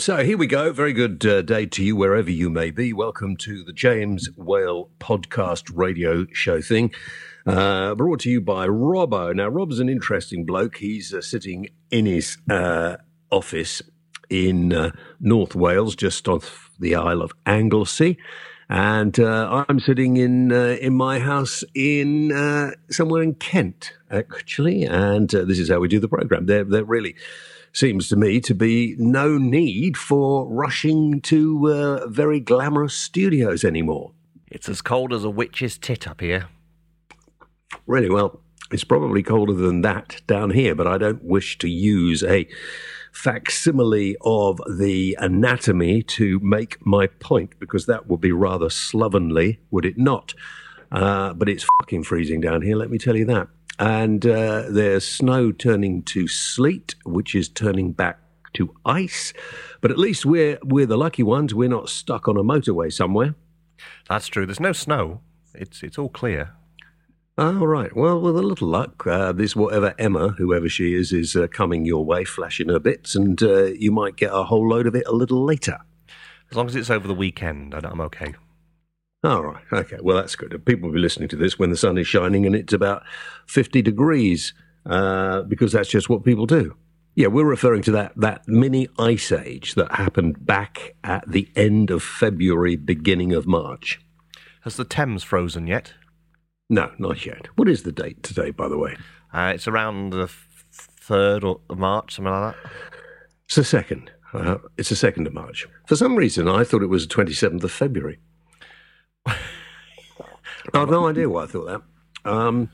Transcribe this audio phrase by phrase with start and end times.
[0.00, 0.72] Uh, so here we go.
[0.72, 2.90] Very good uh, day to you, wherever you may be.
[2.90, 6.94] Welcome to the James Whale podcast radio show thing,
[7.46, 9.34] uh, brought to you by Robbo.
[9.34, 10.78] Now, Rob's an interesting bloke.
[10.78, 12.96] He's uh, sitting in his uh,
[13.30, 13.82] office
[14.30, 18.16] in uh, North Wales, just off the Isle of Anglesey.
[18.70, 22.30] And I'm sitting in in my house in
[22.88, 24.84] somewhere in Kent, actually.
[24.84, 26.46] And this is how we do the program.
[26.46, 27.16] They're they're really
[27.72, 34.12] seems to me to be no need for rushing to uh, very glamorous studios anymore.
[34.50, 36.48] It's as cold as a witch's tit up here.
[37.86, 38.40] Really, well,
[38.72, 42.48] it's probably colder than that down here, but I don't wish to use a
[43.12, 49.84] facsimile of the anatomy to make my point because that would be rather slovenly, would
[49.84, 50.34] it not?
[50.92, 53.48] Uh, but it's fucking freezing down here, let me tell you that
[53.80, 58.20] and uh, there's snow turning to sleet, which is turning back
[58.52, 59.32] to ice.
[59.80, 61.54] But at least we're we're the lucky ones.
[61.54, 63.34] We're not stuck on a motorway somewhere.
[64.08, 64.44] That's true.
[64.44, 65.22] There's no snow.
[65.54, 66.52] It's it's all clear.
[67.38, 67.96] Oh, right.
[67.96, 71.86] Well, with a little luck, uh, this whatever Emma, whoever she is, is uh, coming
[71.86, 75.06] your way, flashing her bits, and uh, you might get a whole load of it
[75.06, 75.78] a little later.
[76.50, 78.34] As long as it's over the weekend, I'm okay.
[79.22, 79.62] All right.
[79.72, 79.98] Okay.
[80.00, 80.64] Well, that's good.
[80.64, 83.02] People will be listening to this when the sun is shining and it's about
[83.46, 84.54] 50 degrees
[84.86, 86.74] uh, because that's just what people do.
[87.14, 91.90] Yeah, we're referring to that, that mini ice age that happened back at the end
[91.90, 94.00] of February, beginning of March.
[94.62, 95.92] Has the Thames frozen yet?
[96.70, 97.48] No, not yet.
[97.56, 98.96] What is the date today, by the way?
[99.34, 100.30] Uh, it's around the
[101.08, 102.70] 3rd of March, something like that.
[103.46, 104.08] It's the 2nd.
[104.32, 105.66] Uh, it's the 2nd of March.
[105.86, 108.20] For some reason, I thought it was the 27th of February.
[109.26, 112.30] I've no idea why I thought that.
[112.30, 112.70] Um,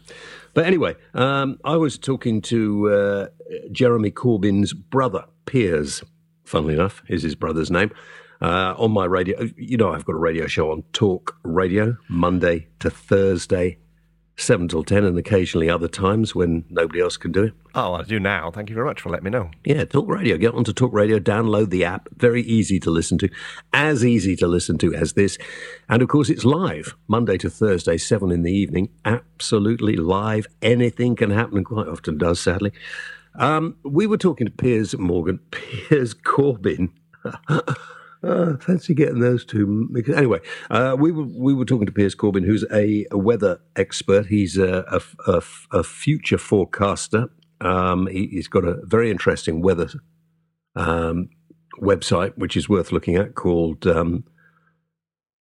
[0.55, 3.27] but anyway, um, I was talking to uh,
[3.71, 6.03] Jeremy Corbyn's brother, Piers,
[6.45, 7.91] funnily enough, is his brother's name,
[8.41, 9.49] uh, on my radio.
[9.56, 13.79] You know, I've got a radio show on Talk Radio, Monday to Thursday
[14.39, 17.55] 7 till 10 and occasionally other times when nobody else can do it.
[17.75, 18.51] Oh, I do now.
[18.51, 19.51] Thank you very much for letting me know.
[19.65, 20.37] Yeah, Talk Radio.
[20.37, 22.09] Get onto Talk Radio, download the app.
[22.17, 23.31] Very easy to listen to.
[23.73, 25.39] As easy to listen to as this.
[25.89, 28.91] And of course, it's live Monday to Thursday, 7 in the evening.
[29.07, 30.47] Absolutely live.
[30.61, 32.73] Anything can happen, and quite often does, sadly.
[33.39, 36.91] Um, we were talking to Piers Morgan, Piers Corbyn.
[38.22, 39.88] Uh, fancy getting those two.
[40.15, 40.41] Anyway,
[40.71, 44.27] uh, we were we were talking to Piers Corbyn, who's a, a weather expert.
[44.27, 47.28] He's a, a, a, future forecaster.
[47.60, 49.91] Um, he, has got a very interesting weather
[50.75, 51.28] um,
[51.81, 54.25] website, which is worth looking at, called um,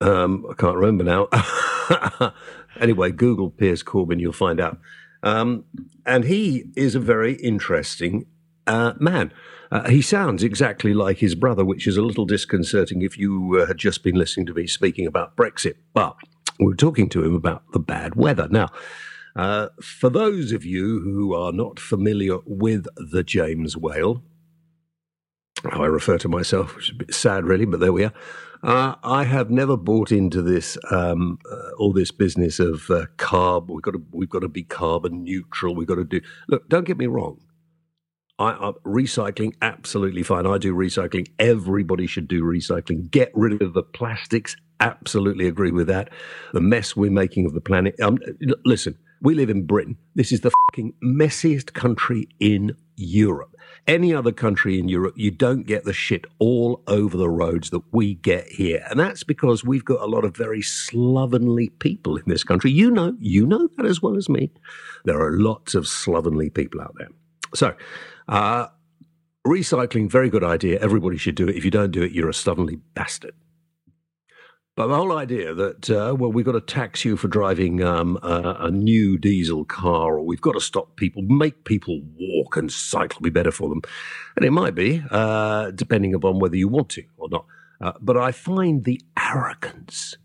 [0.01, 2.33] um I can't remember now.
[2.79, 4.79] anyway, Google Piers Corbyn, you'll find out.
[5.23, 5.63] Um,
[6.05, 8.27] and he is a very interesting
[8.67, 9.31] uh, man.
[9.71, 13.65] Uh, he sounds exactly like his brother, which is a little disconcerting if you uh,
[13.65, 15.75] had just been listening to me speaking about Brexit.
[15.93, 16.15] But
[16.59, 18.47] we are talking to him about the bad weather.
[18.49, 18.69] Now,
[19.35, 24.23] uh, for those of you who are not familiar with the James Whale,
[25.63, 28.13] how I refer to myself, which is a bit sad, really, but there we are.
[28.63, 33.67] Uh, I have never bought into this um, uh, all this business of uh, carb.
[33.69, 35.75] We've got to we've got to be carbon neutral.
[35.75, 36.21] We've got to do.
[36.47, 37.39] Look, don't get me wrong.
[38.37, 40.45] I, I, recycling absolutely fine.
[40.45, 41.27] I do recycling.
[41.39, 43.09] Everybody should do recycling.
[43.09, 44.57] Get rid of the plastics.
[44.79, 46.09] Absolutely agree with that.
[46.53, 47.95] The mess we're making of the planet.
[48.01, 48.17] Um,
[48.65, 49.97] listen, we live in Britain.
[50.15, 53.55] This is the fucking messiest country in Europe.
[53.87, 57.83] Any other country in Europe, you don't get the shit all over the roads that
[57.93, 58.85] we get here.
[58.89, 62.71] And that's because we've got a lot of very slovenly people in this country.
[62.71, 64.51] You know, you know that as well as me.
[65.05, 67.09] There are lots of slovenly people out there.
[67.53, 67.75] So,
[68.27, 68.67] uh,
[69.45, 70.79] recycling, very good idea.
[70.79, 71.55] Everybody should do it.
[71.55, 73.33] If you don't do it, you're a slovenly bastard.
[74.75, 78.19] But the whole idea that, uh, well, we've got to tax you for driving um,
[78.21, 82.69] a, a, new diesel car, or we've got to stop people, make people walk and
[82.69, 83.81] cycle be better for them.
[84.35, 87.45] And it might be, uh, depending upon whether you want to or not.
[87.79, 90.17] Uh, but I find the arrogance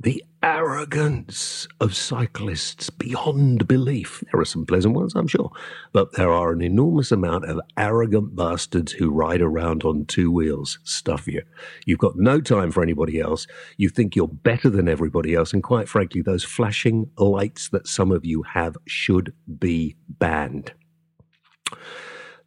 [0.00, 4.22] the arrogance of cyclists beyond belief.
[4.32, 5.50] There are some pleasant ones, I'm sure,
[5.92, 10.78] but there are an enormous amount of arrogant bastards who ride around on two wheels,
[10.84, 11.42] stuff you.
[11.84, 13.46] You've got no time for anybody else.
[13.76, 15.52] You think you're better than everybody else.
[15.52, 20.72] And quite frankly, those flashing lights that some of you have should be banned.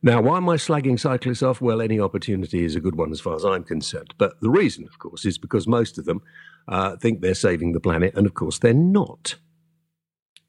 [0.05, 1.61] Now, why am I slagging cyclists off?
[1.61, 4.13] Well, any opportunity is a good one as far as I'm concerned.
[4.17, 6.21] But the reason, of course, is because most of them
[6.67, 9.35] uh, think they're saving the planet, and of course they're not.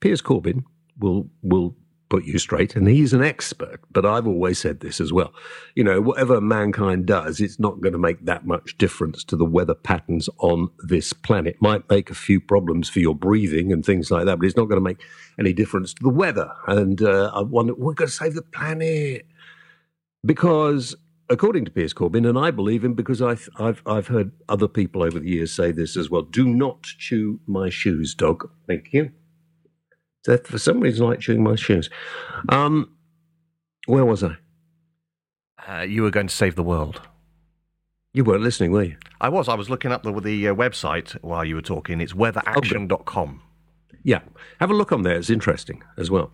[0.00, 0.64] Piers Corbyn
[0.98, 1.76] will will
[2.08, 3.80] put you straight, and he's an expert.
[3.90, 5.32] But I've always said this as well.
[5.74, 9.44] You know, whatever mankind does, it's not going to make that much difference to the
[9.44, 11.56] weather patterns on this planet.
[11.60, 14.68] Might make a few problems for your breathing and things like that, but it's not
[14.68, 15.02] going to make
[15.38, 16.52] any difference to the weather.
[16.68, 19.26] And uh, I wonder, we're going to save the planet
[20.24, 20.94] because
[21.30, 25.02] according to Piers Corbyn, and I believe him because I've, I've, I've heard other people
[25.02, 28.50] over the years say this as well do not chew my shoes, dog.
[28.66, 29.10] Thank you.
[30.26, 31.90] That for some reason I like chewing my shoes.
[32.48, 32.96] Um,
[33.86, 34.36] where was I?
[35.66, 37.02] Uh, you were going to save the world.
[38.12, 38.96] You weren't listening, were you?
[39.20, 39.48] I was.
[39.48, 42.00] I was looking up the, the uh, website while you were talking.
[42.00, 43.42] It's weatheraction.com.
[44.02, 44.20] Yeah.
[44.60, 45.16] Have a look on there.
[45.16, 46.32] It's interesting as well.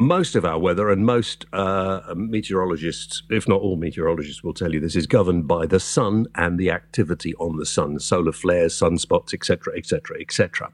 [0.00, 4.78] Most of our weather and most uh, meteorologists, if not all meteorologists, will tell you
[4.78, 9.34] this is governed by the sun and the activity on the sun, solar flares, sunspots,
[9.34, 10.72] etc., etc., etc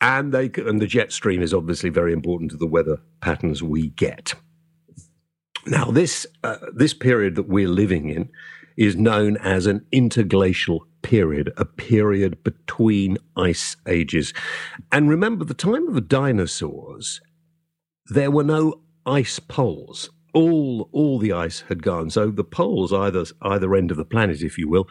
[0.00, 3.88] and they and the jet stream is obviously very important to the weather patterns we
[3.88, 4.34] get.
[5.66, 8.30] Now, this uh, this period that we're living in
[8.76, 14.34] is known as an interglacial period, a period between ice ages.
[14.92, 17.22] And remember, the time of the dinosaurs,
[18.08, 20.10] there were no ice poles.
[20.32, 22.10] All all the ice had gone.
[22.10, 24.88] So the poles, either either end of the planet, if you will,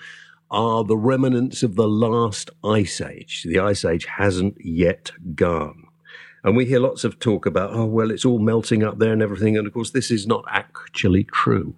[0.49, 3.43] are the remnants of the last ice age.
[3.43, 5.83] The ice age hasn't yet gone.
[6.43, 9.21] And we hear lots of talk about, oh, well, it's all melting up there and
[9.21, 9.57] everything.
[9.57, 11.75] And of course, this is not actually true.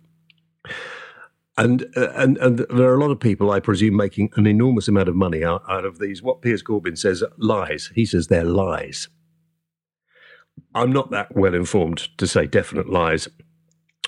[1.57, 4.89] And, uh, and, and there are a lot of people, I presume, making an enormous
[4.89, 7.91] amount of money out, out of these, what Piers Corbyn says, lies.
[7.95, 9.07] He says they're lies.
[10.77, 13.27] I'm not that well informed to say definite lies.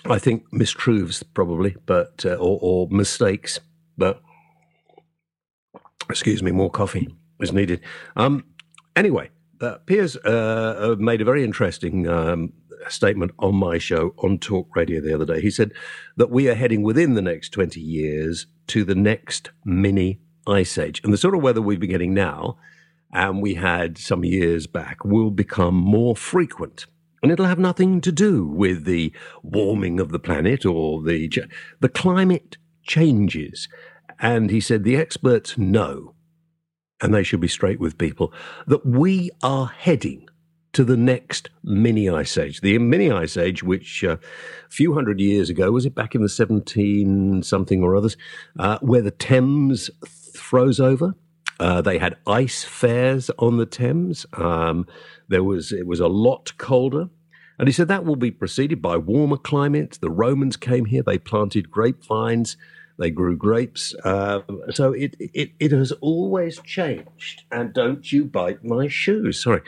[0.06, 3.60] I think mistruths, probably, but, uh, or, or mistakes.
[3.98, 4.22] But
[6.10, 7.82] excuse me, more coffee is needed.
[8.16, 8.46] Um,
[8.96, 9.32] anyway,
[9.62, 12.54] uh, Piers uh, uh, made a very interesting um,
[12.88, 15.42] statement on my show on Talk Radio the other day.
[15.42, 15.74] He said
[16.18, 21.02] that we are heading within the next 20 years to the next mini ice age.
[21.04, 22.58] And the sort of weather we've been getting now,
[23.12, 26.86] and we had some years back, will become more frequent.
[27.22, 29.14] And it'll have nothing to do with the
[29.44, 31.30] warming of the planet or the
[31.80, 33.68] the climate changes.
[34.20, 36.16] And he said the experts know,
[37.02, 38.34] and they should be straight with people,
[38.68, 40.30] that we are heading
[40.74, 42.62] to the next mini ice age.
[42.62, 46.22] The mini ice age, which uh, a few hundred years ago, was it back in
[46.22, 48.16] the 17 something or others,
[48.60, 51.16] uh, where the Thames froze over?
[51.60, 54.26] Uh, they had ice fairs on the Thames.
[54.34, 54.88] Um,
[55.28, 57.10] there was it was a lot colder,
[57.58, 59.98] and he said that will be preceded by warmer climates.
[59.98, 62.58] The Romans came here; they planted grapevines.
[63.00, 63.96] They grew grapes.
[64.04, 64.42] Uh,
[64.72, 67.44] so it, it, it has always changed.
[67.50, 69.42] And don't you bite my shoes.
[69.42, 69.62] Sorry.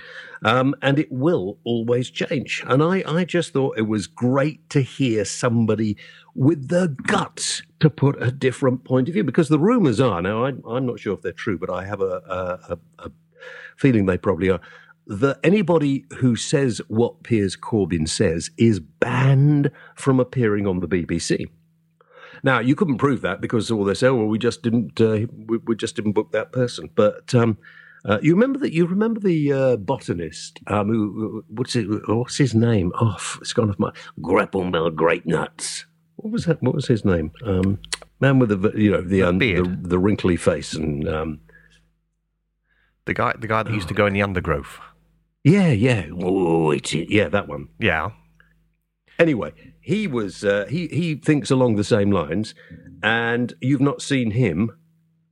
[0.44, 2.64] Um, and it will always change.
[2.66, 5.98] And I, I just thought it was great to hear somebody
[6.34, 10.46] with the guts to put a different point of view because the rumors are now,
[10.46, 12.22] I, am not sure if they're true, but I have a,
[12.68, 13.12] a, a
[13.78, 14.62] feeling they probably are
[15.07, 21.48] that anybody who says what Piers Corbyn says is banned from appearing on the BBC.
[22.44, 25.28] Now you couldn't prove that because all they say, oh, well, we just didn't, uh,
[25.48, 26.90] we, we, just didn't book that person.
[26.95, 27.57] But um,
[28.06, 28.74] uh, you remember that?
[28.74, 30.60] You remember the uh, botanist?
[30.68, 31.86] Um, who, what's it?
[32.08, 32.92] What's his name?
[33.00, 35.86] Oh, it's gone off my Greppelmel Great Nuts.
[36.16, 36.62] What was that?
[36.62, 37.31] What was his name?
[37.46, 37.80] Um,
[38.20, 41.42] man with the you know the um, the, the, wrinkly face and um,
[43.06, 44.80] the guy the guy that used to go in the undergrowth.
[45.44, 46.06] Yeah, yeah.
[46.22, 47.70] Oh, it's yeah, that one.
[47.80, 48.12] Yeah.
[49.20, 52.56] Anyway, he was uh, he he thinks along the same lines,
[53.04, 54.72] and you've not seen him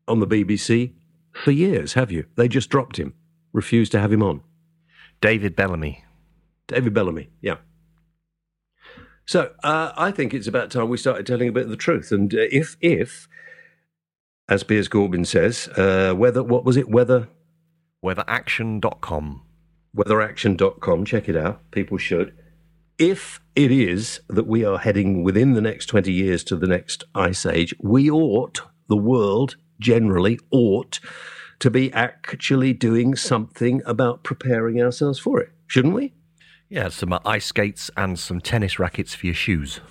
[0.07, 0.93] on the BBC
[1.43, 2.25] for years, have you?
[2.35, 3.13] They just dropped him,
[3.53, 4.41] refused to have him on.
[5.21, 6.03] David Bellamy.
[6.67, 7.57] David Bellamy, yeah.
[9.25, 12.11] So uh, I think it's about time we started telling a bit of the truth.
[12.11, 13.27] And uh, if if,
[14.47, 16.89] as Piers Corbyn says, uh, whether what was it?
[16.89, 17.27] Weather
[18.03, 19.43] weatheraction.com.
[19.95, 21.05] Weatheraction.com.
[21.05, 21.71] Check it out.
[21.71, 22.33] People should
[22.99, 27.05] if it is that we are heading within the next 20 years to the next
[27.15, 30.99] ice age, we ought, the world generally ought,
[31.59, 36.13] to be actually doing something about preparing ourselves for it, shouldn't we?
[36.69, 39.81] Yeah, some ice skates and some tennis rackets for your shoes.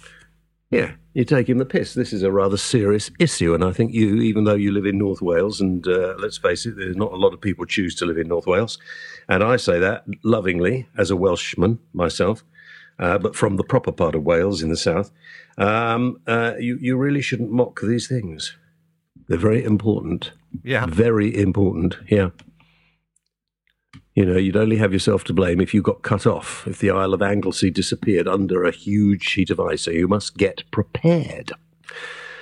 [0.71, 1.95] Yeah, you're taking the piss.
[1.95, 4.99] This is a rather serious issue, and I think you, even though you live in
[4.99, 8.07] North Wales, and uh, let's face it, there's not a lot of people choose to
[8.07, 8.79] live in North Wales,
[9.29, 12.45] and I say that lovingly as a Welshman myself
[12.99, 15.13] uh, but from the proper part of Wales in the south,
[15.57, 18.57] um, uh, you, you really shouldn't mock these things.
[19.29, 20.33] They're very important.
[20.65, 20.87] Yeah.
[20.87, 21.99] Very important.
[22.09, 22.31] Yeah.
[24.15, 26.91] You know, you'd only have yourself to blame if you got cut off, if the
[26.91, 29.83] Isle of Anglesey disappeared under a huge sheet of ice.
[29.83, 31.53] So you must get prepared.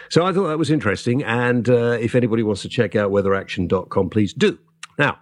[0.09, 1.23] So I thought that was interesting.
[1.23, 4.59] And uh, if anybody wants to check out weatheraction.com, please do.
[4.99, 5.19] Now,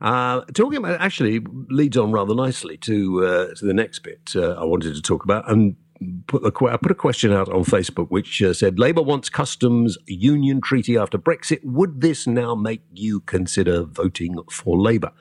[0.00, 4.52] uh, talking about actually leads on rather nicely to uh, to the next bit uh,
[4.52, 5.74] I wanted to talk about, and
[6.26, 9.96] put a, I put a question out on Facebook which uh, said Labour wants customs
[10.06, 11.60] union treaty after Brexit.
[11.64, 15.12] Would this now make you consider voting for Labour?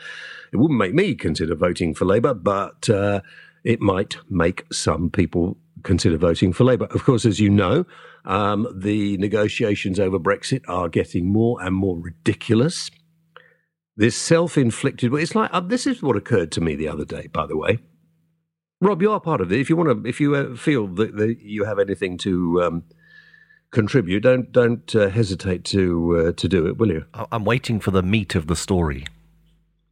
[0.51, 3.21] It wouldn't make me consider voting for Labour, but uh,
[3.63, 6.85] it might make some people consider voting for Labour.
[6.91, 7.85] Of course, as you know,
[8.25, 12.89] um, the negotiations over Brexit are getting more and more ridiculous.
[13.97, 15.13] This self-inflicted.
[15.13, 17.27] It's like uh, this is what occurred to me the other day.
[17.27, 17.79] By the way,
[18.81, 19.59] Rob, you are part of it.
[19.59, 22.83] If you want to, if you uh, feel that, that, you have anything to um,
[23.71, 27.05] contribute, don't don't uh, hesitate to uh, to do it, will you?
[27.31, 29.05] I'm waiting for the meat of the story.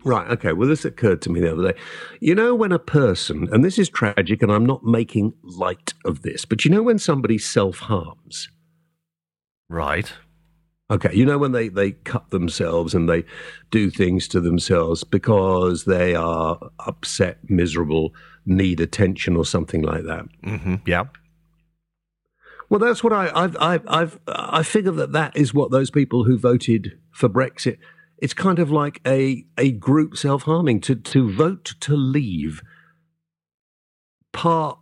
[0.06, 0.30] Right.
[0.32, 0.52] Okay.
[0.52, 1.80] Well, this occurred to me the other day.
[2.20, 6.24] You know, when a person, and this is tragic, and I'm not making light of
[6.24, 8.50] this, but you know, when somebody self harms.
[9.70, 10.12] Right.
[10.92, 13.24] Okay, you know when they, they cut themselves and they
[13.72, 18.14] do things to themselves because they are upset, miserable,
[18.46, 20.26] need attention or something like that.
[20.44, 20.76] Mm-hmm.
[20.86, 21.06] Yeah.
[22.70, 26.24] Well, that's what I I've, I've, I've I figure that that is what those people
[26.24, 27.78] who voted for Brexit.
[28.18, 32.62] It's kind of like a a group self harming to to vote to leave
[34.32, 34.80] part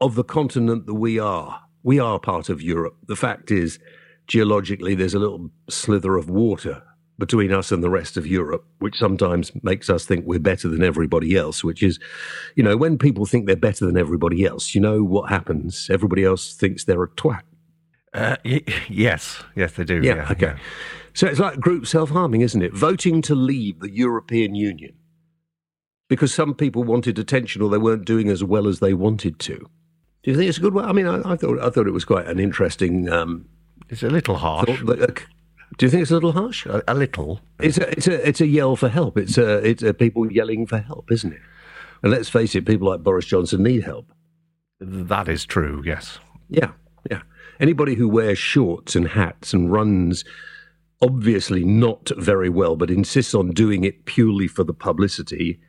[0.00, 1.60] of the continent that we are.
[1.82, 2.96] We are part of Europe.
[3.06, 3.78] The fact is
[4.26, 6.82] geologically, there's a little slither of water
[7.18, 10.82] between us and the rest of Europe, which sometimes makes us think we're better than
[10.82, 11.98] everybody else, which is,
[12.56, 15.88] you know, when people think they're better than everybody else, you know what happens?
[15.90, 17.42] Everybody else thinks they're a twat.
[18.12, 20.00] Uh, y- yes, yes, they do.
[20.02, 20.46] Yeah, yeah okay.
[20.46, 20.58] yeah.
[21.14, 22.74] So it's like group self harming, isn't it?
[22.74, 24.94] Voting to leave the European Union
[26.08, 29.56] because some people wanted attention or they weren't doing as well as they wanted to.
[30.22, 30.84] Do you think it's a good way?
[30.84, 33.46] I mean, I, I thought I thought it was quite an interesting um,
[33.88, 34.66] It's a little harsh.
[34.66, 35.06] thought, uh,
[35.78, 36.66] do you think it's a little harsh?
[36.66, 37.40] A, a little.
[37.60, 39.18] It's a it's a it's a yell for help.
[39.18, 41.40] It's a it's a people yelling for help, isn't it?
[42.02, 44.12] And let's face it, people like Boris Johnson need help.
[44.80, 45.82] That is true.
[45.84, 46.18] Yes.
[46.48, 46.72] Yeah,
[47.10, 47.22] yeah.
[47.58, 50.24] Anybody who wears shorts and hats and runs
[51.02, 55.60] obviously not very well, but insists on doing it purely for the publicity,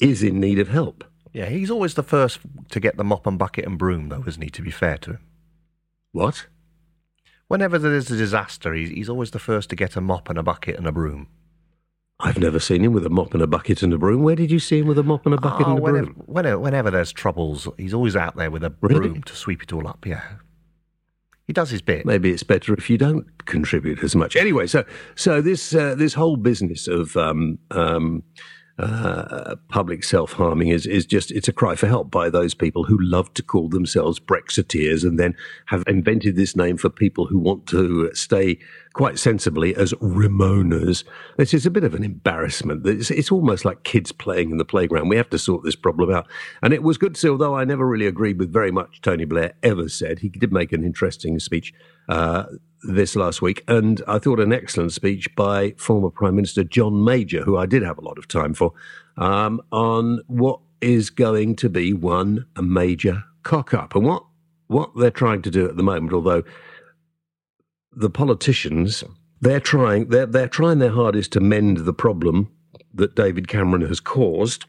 [0.00, 1.04] is in need of help.
[1.32, 4.42] Yeah, he's always the first to get the mop and bucket and broom, though, isn't
[4.42, 4.50] he?
[4.50, 5.18] To be fair to him.
[6.12, 6.46] What?
[7.52, 10.42] Whenever there's a disaster, he's, he's always the first to get a mop and a
[10.42, 11.28] bucket and a broom.
[12.18, 14.22] I've never seen him with a mop and a bucket and a broom.
[14.22, 16.06] Where did you see him with a mop and a bucket Oh, and a whenever,
[16.06, 16.22] broom?
[16.24, 19.00] whenever, whenever there's troubles, he's always out there with a Really?
[19.10, 20.06] broom to sweep it all up.
[20.06, 20.22] Yeah,
[21.46, 22.06] he does his bit.
[22.06, 24.34] Maybe it's better if you don't contribute as much.
[24.34, 28.22] Anyway, so so this uh, this whole business of um, um,
[28.78, 32.84] uh, public self harming is is just it's a cry for help by those people
[32.84, 35.36] who love to call themselves Brexiteers and then
[35.66, 38.58] have invented this name for people who want to stay
[38.92, 41.04] quite sensibly as Remoaners.
[41.36, 42.86] This is a bit of an embarrassment.
[42.86, 45.08] It's, it's almost like kids playing in the playground.
[45.08, 46.26] We have to sort this problem out.
[46.62, 49.24] And it was good to see, although I never really agreed with very much Tony
[49.24, 51.72] Blair ever said, he did make an interesting speech
[52.08, 52.44] uh,
[52.82, 53.64] this last week.
[53.66, 57.82] And I thought an excellent speech by former Prime Minister John Major, who I did
[57.82, 58.72] have a lot of time for,
[59.16, 63.94] um, on what is going to be one major cock up.
[63.94, 64.24] And what,
[64.66, 66.42] what they're trying to do at the moment, although
[67.92, 69.04] the politicians
[69.42, 72.50] they're trying they're, they're trying their hardest to mend the problem
[72.94, 74.66] that David Cameron has caused.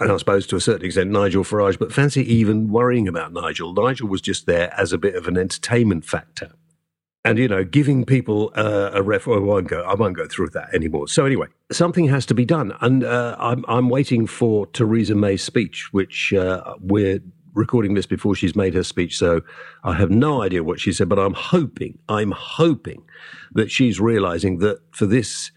[0.00, 3.74] And I suppose to a certain extent Nigel Farage, but fancy even worrying about Nigel.
[3.74, 6.52] Nigel was just there as a bit of an entertainment factor.
[7.22, 9.28] And you know, giving people uh, a ref.
[9.28, 9.82] I won't go.
[9.82, 11.08] I won't go through that anymore.
[11.08, 15.42] So anyway, something has to be done, and uh, I'm I'm waiting for Theresa May's
[15.42, 17.20] speech, which uh, we're
[17.54, 19.40] recording this before she's made her speech, so
[19.82, 23.04] I have no idea what she said, but I'm hoping, I'm hoping
[23.52, 25.50] that she's realizing that for this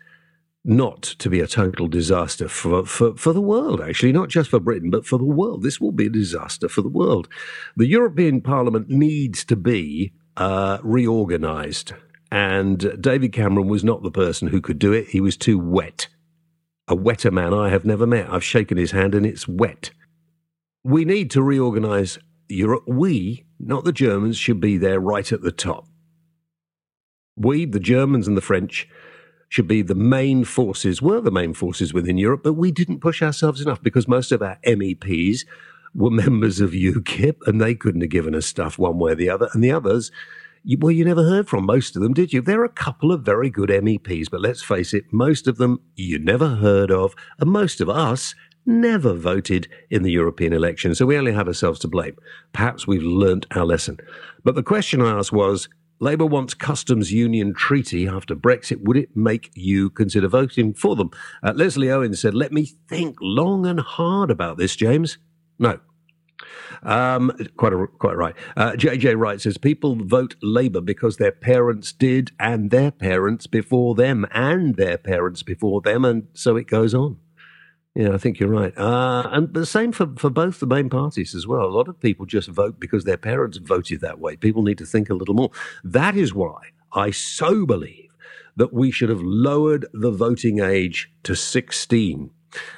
[0.68, 4.60] not to be a total disaster for, for, for the world, actually, not just for
[4.60, 5.64] Britain, but for the world.
[5.64, 7.30] This will be a disaster for the world.
[7.78, 11.94] The European Parliament needs to be uh, reorganized.
[12.32, 15.08] And David Cameron was not the person who could do it.
[15.08, 16.10] He was too wet.
[16.90, 18.30] A wetter man I have never met.
[18.30, 19.92] I've shaken his hand and it's wet.
[20.88, 22.18] We need to reorganize
[22.48, 22.86] Europe.
[22.88, 25.86] We, not the Germans, should be there right at the top.
[27.36, 28.88] We, the Germans and the French,
[29.50, 33.22] should be the main forces, were the main forces within Europe, but we didn't push
[33.22, 35.40] ourselves enough because most of our MEPs
[35.94, 39.30] were members of UKIP and they couldn't have given us stuff one way or the
[39.30, 39.50] other.
[39.52, 40.10] And the others,
[40.80, 42.42] well, you never heard from most of them, did you?
[42.42, 45.82] There are a couple of very good MEPs, but let's face it, most of them
[45.98, 48.36] you never heard of, and most of us
[48.68, 52.16] never voted in the European election, so we only have ourselves to blame.
[52.54, 53.98] Perhaps we've learnt our lesson.
[54.44, 55.70] But the question I asked was
[56.00, 58.84] Labour wants customs union treaty after Brexit.
[58.84, 61.10] Would it make you consider voting for them?
[61.42, 65.18] Uh, Leslie Owen said, Let me think long and hard about this, James.
[65.58, 65.80] No.
[66.84, 68.36] Um, quite a, quite right.
[68.56, 73.96] Uh, JJ Wright says people vote Labour because their parents did, and their parents before
[73.96, 77.18] them, and their parents before them, and so it goes on.
[77.98, 78.78] Yeah, I think you're right.
[78.78, 81.66] Uh, and the same for, for both the main parties as well.
[81.66, 84.36] A lot of people just vote because their parents voted that way.
[84.36, 85.50] People need to think a little more.
[85.84, 86.60] That is why
[86.94, 88.12] I so believe
[88.56, 92.30] that we should have lowered the voting age to 16.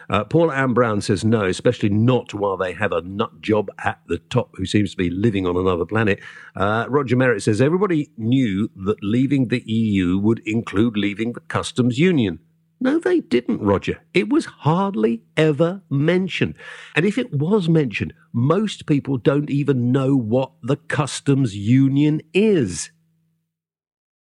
[0.10, 4.00] Uh, Paul Ann Brown says no, especially not while they have a nut job at
[4.08, 6.22] the top who seems to be living on another planet.
[6.56, 12.00] Uh, Roger Merritt says everybody knew that leaving the EU would include leaving the customs
[12.00, 12.40] union.
[12.82, 14.00] No, they didn't, Roger.
[14.14, 16.56] It was hardly ever mentioned.
[16.96, 22.92] And if it was mentioned, most people don't even know what the customs union is.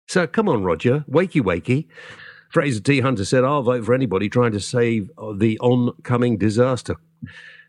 [0.09, 1.87] So come on, Roger, wakey wakey.
[2.49, 2.99] Fraser T.
[2.99, 6.95] Hunter said, I'll vote for anybody trying to save the oncoming disaster.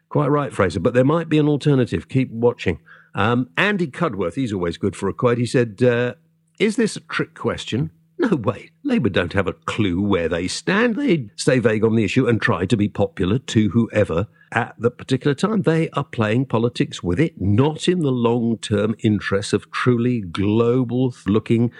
[0.09, 2.09] Quite right, Fraser, but there might be an alternative.
[2.09, 2.80] Keep watching.
[3.14, 5.38] Um, Andy Cudworth, he's always good for a quote.
[5.38, 6.14] He said, uh,
[6.59, 7.90] Is this a trick question?
[8.21, 8.71] No way.
[8.83, 10.97] Labour don't have a clue where they stand.
[10.97, 14.91] They stay vague on the issue and try to be popular to whoever at the
[14.91, 15.62] particular time.
[15.62, 21.15] They are playing politics with it, not in the long term interests of truly global
[21.27, 21.73] looking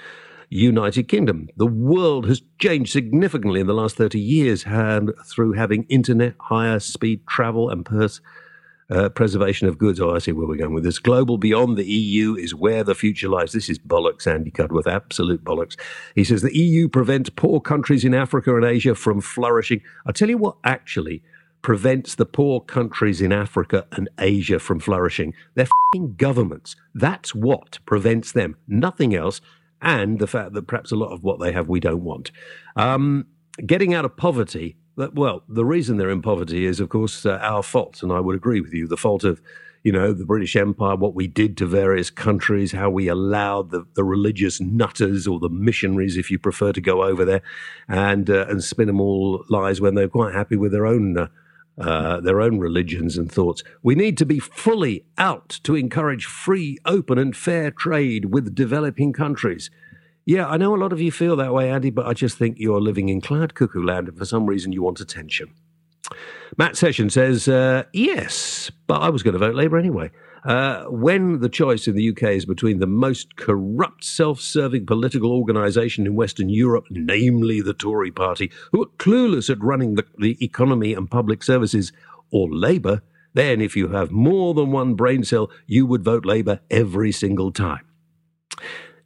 [0.49, 1.51] United Kingdom.
[1.59, 6.81] The world has changed significantly in the last 30 years and through having internet, higher
[6.81, 8.23] speed travel, and pers-
[8.91, 10.01] uh, preservation of goods.
[10.01, 10.99] Oh, I see where we're going with this.
[10.99, 13.53] Global beyond the EU is where the future lies.
[13.53, 15.79] This is bollocks, Andy Cudworth, absolute bollocks.
[16.15, 19.83] He says the EU prevents poor countries in Africa and Asia from flourishing.
[20.07, 21.23] I'll tell you what actually
[21.63, 25.35] prevents the poor countries in Africa and Asia from flourishing.
[25.55, 25.69] Their
[26.17, 26.77] governments.
[26.95, 28.57] That's what prevents them.
[28.67, 29.41] Nothing else.
[29.83, 32.31] And the fact that perhaps a lot of what they have we don't want.
[32.77, 33.27] Um,
[33.67, 37.63] getting out of poverty well, the reason they're in poverty is, of course, uh, our
[37.63, 38.87] fault, and I would agree with you.
[38.87, 39.41] The fault of,
[39.83, 43.87] you know, the British Empire, what we did to various countries, how we allowed the,
[43.95, 47.43] the religious nutters or the missionaries, if you prefer, to go over there
[47.89, 51.17] and uh, and spin them all lies when they're quite happy with their own.
[51.17, 51.29] Uh,
[51.79, 53.63] uh, their own religions and thoughts.
[53.83, 59.15] We need to be fully out to encourage free, open, and fair trade with developing
[59.15, 59.71] countries.
[60.31, 62.57] Yeah, I know a lot of you feel that way, Andy, but I just think
[62.57, 65.53] you're living in cloud cuckoo land and for some reason you want attention.
[66.57, 70.13] Matt Session says, uh, yes, but I was going to vote Labour anyway.
[70.45, 75.33] Uh, when the choice in the UK is between the most corrupt, self serving political
[75.33, 80.39] organisation in Western Europe, namely the Tory party, who are clueless at running the, the
[80.41, 81.93] economy and public services,
[82.31, 83.03] or Labour,
[83.35, 87.51] then if you have more than one brain cell, you would vote Labour every single
[87.51, 87.85] time.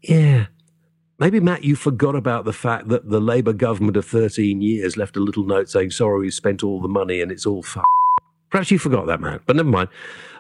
[0.02, 0.48] Yeah,
[1.18, 5.16] Maybe, Matt, you forgot about the fact that the Labour government of 13 years left
[5.16, 7.76] a little note saying, sorry, we spent all the money and it's all f.
[8.50, 9.88] Perhaps you forgot that, Matt, but never mind.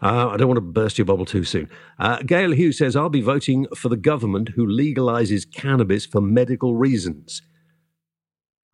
[0.02, 1.70] Uh, I don't want to burst your bubble too soon.
[2.00, 6.74] Uh, Gail Hughes says, I'll be voting for the government who legalises cannabis for medical
[6.74, 7.42] reasons.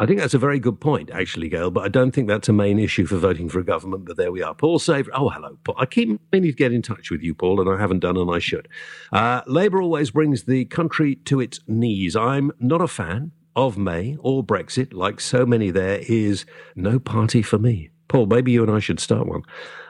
[0.00, 2.54] I think that's a very good point, actually, Gail, but I don't think that's a
[2.54, 4.06] main issue for voting for a government.
[4.06, 4.54] But there we are.
[4.54, 5.10] Paul Saver.
[5.12, 5.74] Oh, hello, Paul.
[5.78, 8.30] I keep meaning to get in touch with you, Paul, and I haven't done, and
[8.30, 8.66] I should.
[9.12, 12.16] Uh, Labour always brings the country to its knees.
[12.16, 14.94] I'm not a fan of May or Brexit.
[14.94, 17.90] Like so many, there is no party for me.
[18.08, 19.42] Paul, maybe you and I should start one.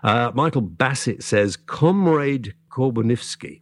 [0.02, 3.60] Uh, Michael Bassett says Comrade Korbunivsky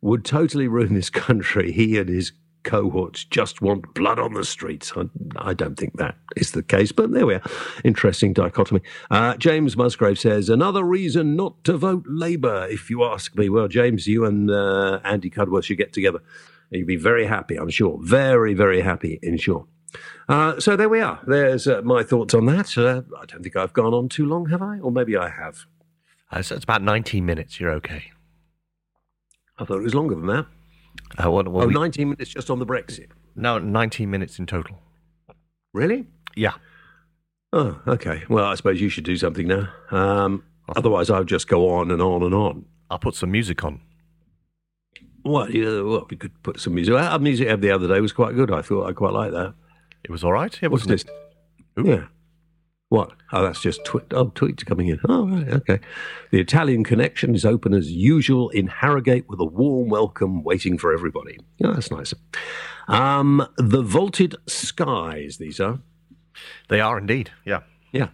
[0.00, 1.70] would totally ruin this country.
[1.70, 2.32] He and his
[2.64, 4.92] cohorts just want blood on the streets.
[4.96, 5.04] I,
[5.36, 7.42] I, don't think that is the case, but there we are.
[7.84, 8.80] Interesting dichotomy.
[9.10, 13.48] Uh, James Musgrave says, another reason not to vote Labour, if you ask me.
[13.48, 16.20] Well, James, you and uh, Andy Cudworth should get together.
[16.70, 17.98] You'd be very happy, I'm sure.
[18.02, 19.66] Very, very happy, in short.
[20.28, 21.20] Uh, so there we are.
[21.26, 22.76] There's uh, my thoughts on that.
[22.78, 24.78] Uh, I don't think I've gone on too long, have I?
[24.78, 25.66] Or maybe I have.
[26.30, 27.60] Uh, so it's about 19 minutes.
[27.60, 28.12] You're okay.
[29.58, 30.46] I thought it was longer than that.
[31.18, 33.08] Uh, what, what oh, we, 19 minutes just on the Brexit.
[33.34, 34.78] No, 19 minutes in total.
[35.72, 36.06] Really?
[36.36, 36.54] Yeah.
[37.52, 38.22] Oh, okay.
[38.28, 39.68] Well, I suppose you should do something now.
[39.90, 40.44] Um,
[40.74, 42.64] otherwise, I'll just go on and on and on.
[42.90, 43.80] I'll put some music on.
[45.24, 46.94] Well, yeah, well, we could put some music.
[46.94, 48.50] Our music the other day was quite good.
[48.50, 49.54] I thought I quite like that.
[50.04, 50.56] It was all right.
[50.60, 51.10] Yeah, wasn't What's it?
[51.84, 52.06] Yeah.
[52.92, 53.14] What?
[53.32, 54.12] Oh, that's just tweet.
[54.12, 55.00] Oh, tweets coming in.
[55.08, 55.80] Oh, right, okay.
[56.30, 60.92] The Italian connection is open as usual in Harrogate with a warm welcome waiting for
[60.92, 61.38] everybody.
[61.56, 62.12] Yeah, that's nice.
[62.88, 65.78] Um, the Vaulted Skies, these are.
[66.68, 67.30] They are indeed.
[67.46, 67.60] Yeah.
[67.92, 68.08] Yeah.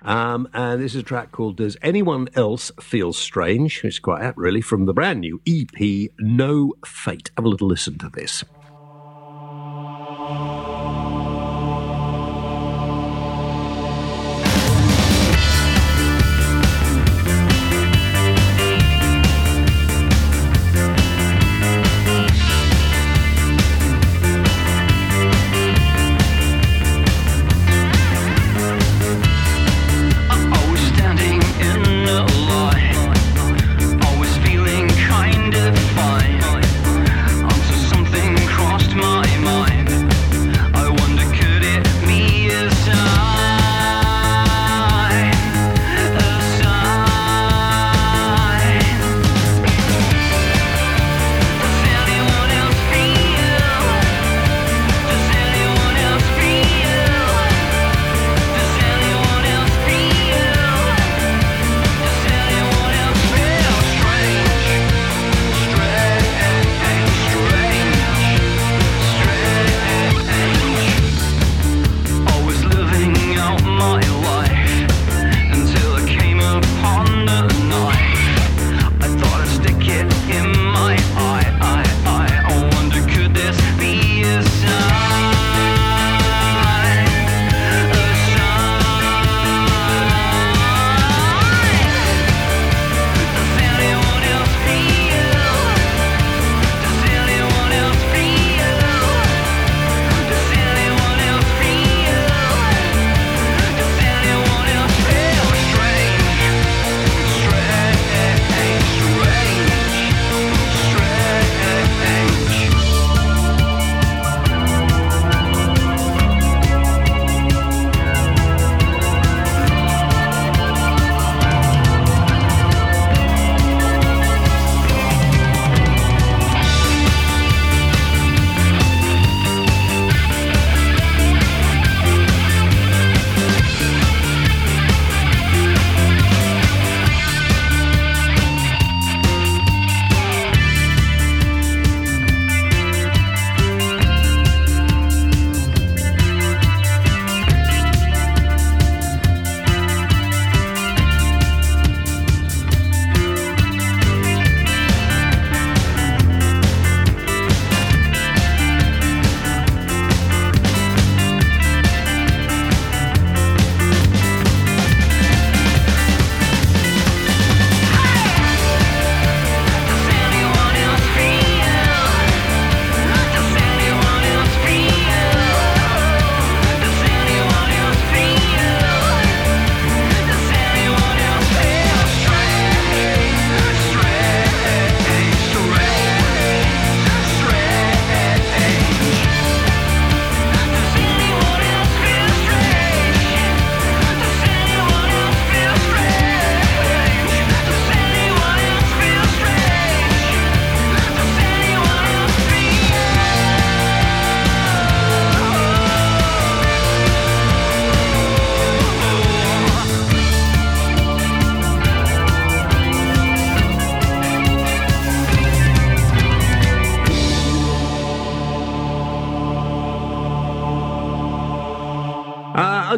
[0.00, 3.82] Um, and this is a track called Does Anyone Else Feel Strange?
[3.84, 7.30] It's quite apt, really, from the brand new EP No Fate.
[7.36, 8.44] Have a little listen to this.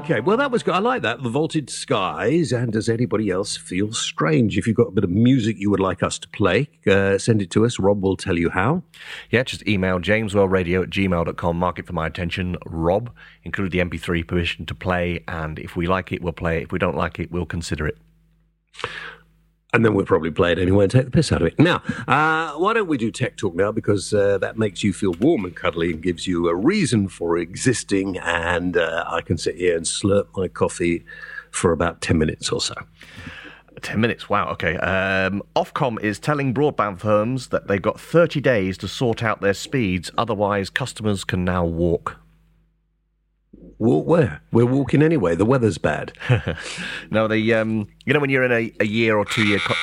[0.05, 0.75] Okay, well, that was good.
[0.75, 1.23] I like that.
[1.23, 2.53] The Vaulted Skies.
[2.53, 4.59] And does anybody else feel strange?
[4.59, 7.41] If you've got a bit of music you would like us to play, uh, send
[7.41, 7.79] it to us.
[7.79, 8.83] Rob will tell you how.
[9.31, 11.57] Yeah, just email jameswhaleradio at gmail.com.
[11.57, 12.59] Mark it for my attention.
[12.67, 13.15] Rob,
[13.45, 15.25] include the MP3 permission to play.
[15.27, 16.65] And if we like it, we'll play it.
[16.65, 17.97] If we don't like it, we'll consider it
[19.75, 21.59] and then we'll probably play it anyway and take the piss out of it.
[21.59, 23.73] Now, uh, why don't we do Tech Talk now?
[23.73, 27.37] Because uh, that makes you feel warm and cuddly and gives you a reason for
[27.37, 28.17] existing.
[28.19, 31.05] And uh, I can sit here and slurp my coffee
[31.51, 32.75] for about 10 minutes or so.
[33.83, 34.77] 10 minutes, wow, okay.
[34.77, 39.55] Um, Ofcom is telling broadband firms that they've got 30 days to sort out their
[39.55, 42.24] speeds, otherwise, customers can now walk.
[43.85, 44.41] Walk where?
[44.51, 45.35] We're walking anyway.
[45.35, 46.13] The weather's bad.
[47.11, 49.59] no, the um, you know when you're in a, a year or two year.
[49.59, 49.75] Co-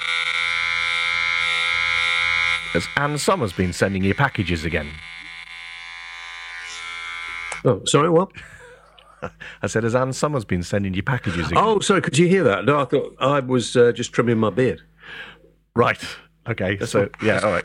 [2.74, 4.90] Has Ann Summers been sending you packages again?
[7.64, 8.32] Oh, sorry, what?
[9.62, 11.48] I said, has Ann Summers been sending you packages?
[11.52, 11.64] Again?
[11.64, 12.66] Oh, sorry, could you hear that?
[12.66, 14.82] No, I thought I was uh, just trimming my beard.
[15.76, 16.04] right.
[16.50, 16.80] Okay.
[16.88, 17.40] so yeah.
[17.44, 17.64] All right.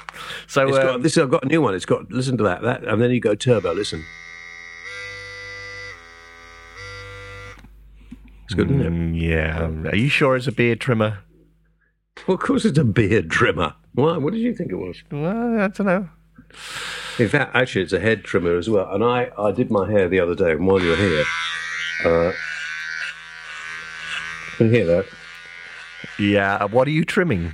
[0.48, 1.74] So It's uh, got, this I've got a new one.
[1.74, 3.72] It's got listen to that, that, and then you go turbo.
[3.72, 4.04] Listen,
[8.46, 8.90] it's good, isn't it?
[8.92, 9.90] mm, yeah.
[9.90, 11.18] Are you sure it's a beard trimmer?
[12.26, 13.74] Well, of course, it's a beard trimmer.
[13.92, 14.16] Why?
[14.16, 15.02] What did you think it was?
[15.12, 16.08] Well, I don't know.
[17.18, 18.90] In fact, actually, it's a head trimmer as well.
[18.92, 21.24] And I, I did my hair the other day, and while you were here,
[22.04, 22.32] uh,
[24.56, 25.06] can you hear that?
[26.18, 26.54] Yeah.
[26.56, 27.52] uh, What are you trimming?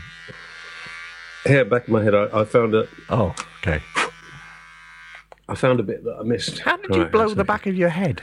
[1.45, 2.15] Hair back of my head.
[2.15, 3.83] I, I found a, Oh, okay.
[5.49, 6.61] I found a bit that I missed.
[6.61, 7.47] How did you Right, blow that's the okay.
[7.47, 8.23] back of your head?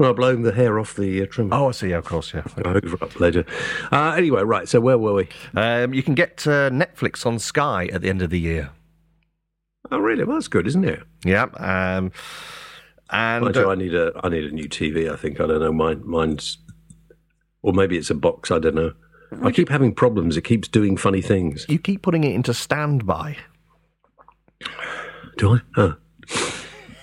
[0.00, 1.54] Well, I blown the hair off the uh, trimmer.
[1.54, 1.92] Oh, I see.
[1.92, 2.42] Of course, yeah.
[2.64, 3.44] I'll up later.
[3.92, 4.66] Uh, anyway, right.
[4.66, 5.28] So where were we?
[5.54, 8.70] Um, you can get uh, Netflix on Sky at the end of the year.
[9.90, 10.24] Oh, really?
[10.24, 11.02] Well, that's good, isn't it?
[11.22, 11.48] Yeah.
[11.58, 12.12] Um,
[13.10, 15.12] and you, uh, I need a I need a new TV.
[15.12, 15.70] I think I don't know.
[15.70, 16.56] Mine mine's,
[17.60, 18.50] or maybe it's a box.
[18.50, 18.94] I don't know.
[19.42, 20.38] I keep having problems.
[20.38, 21.66] It keeps doing funny things.
[21.68, 23.36] you keep putting it into standby.
[25.36, 25.60] Do I?
[25.74, 25.96] Huh.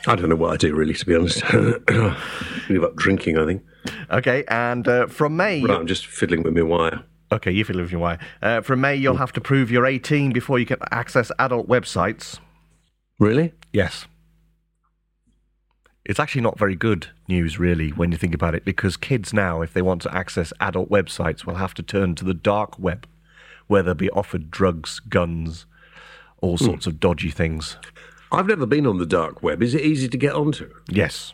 [0.07, 1.43] I don't know what I do really, to be honest.
[2.67, 3.37] Give up drinking.
[3.37, 3.63] I think.
[4.11, 4.43] Okay.
[4.47, 7.03] And uh, from May, Right, I'm just fiddling with my wire.
[7.31, 8.19] okay, you fiddling with your wire.
[8.41, 12.39] Uh, from May, you'll have to prove you're 18 before you can access adult websites.
[13.19, 13.53] Really?
[13.73, 14.05] Yes.
[16.05, 19.61] It's actually not very good news, really, when you think about it, because kids now,
[19.61, 23.05] if they want to access adult websites, will have to turn to the dark web,
[23.67, 25.65] where they'll be offered drugs, guns,
[26.41, 27.75] all sorts of dodgy things.
[28.31, 29.61] I've never been on the dark web.
[29.63, 30.69] Is it easy to get onto?
[30.89, 31.33] Yes,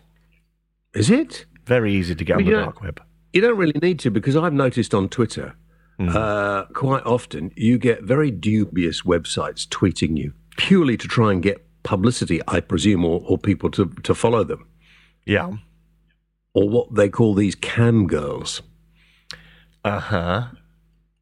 [0.94, 1.46] Is it?
[1.66, 3.02] very easy to get on the dark web.
[3.32, 5.56] You don't really need to because I've noticed on Twitter
[6.00, 11.66] uh, quite often you get very dubious websites tweeting you purely to try and get
[11.84, 14.68] publicity, I presume, or, or people to, to follow them,
[15.26, 15.54] Yeah.
[16.54, 18.62] or what they call these cam girls.
[19.86, 20.44] Uh huh.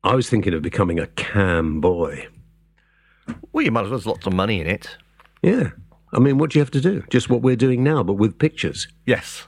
[0.04, 2.28] I was thinking of becoming a cam boy.
[3.52, 4.00] Well, you might as well.
[4.00, 4.98] There's lots of money in it.
[5.41, 5.71] Yeah.
[6.13, 7.04] I mean, what do you have to do?
[7.10, 8.88] Just what we're doing now, but with pictures.
[9.06, 9.47] Yes.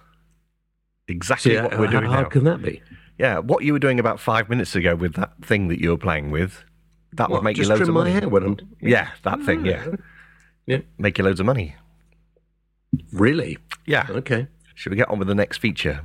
[1.07, 2.15] Exactly what how, we're doing how now.
[2.15, 2.81] hard can that be?
[3.19, 5.97] Yeah, what you were doing about five minutes ago with that thing that you were
[5.97, 6.63] playing with,
[7.13, 8.11] that would make you just loads trim of my money.
[8.13, 8.57] hair when I'm.
[8.81, 9.65] Yeah, that thing.
[9.65, 9.85] Yeah,
[10.65, 10.79] Yeah.
[10.97, 11.75] make you loads of money.
[13.11, 13.57] Really?
[13.85, 14.07] Yeah.
[14.09, 14.47] Okay.
[14.75, 16.01] Should we get on with the next feature?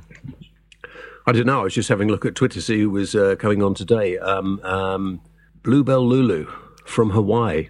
[1.25, 1.61] I don't know.
[1.61, 3.73] I was just having a look at Twitter, to see who was uh, coming on
[3.73, 4.17] today.
[4.17, 5.21] Um, um,
[5.63, 6.47] Bluebell Lulu
[6.85, 7.69] from Hawaii.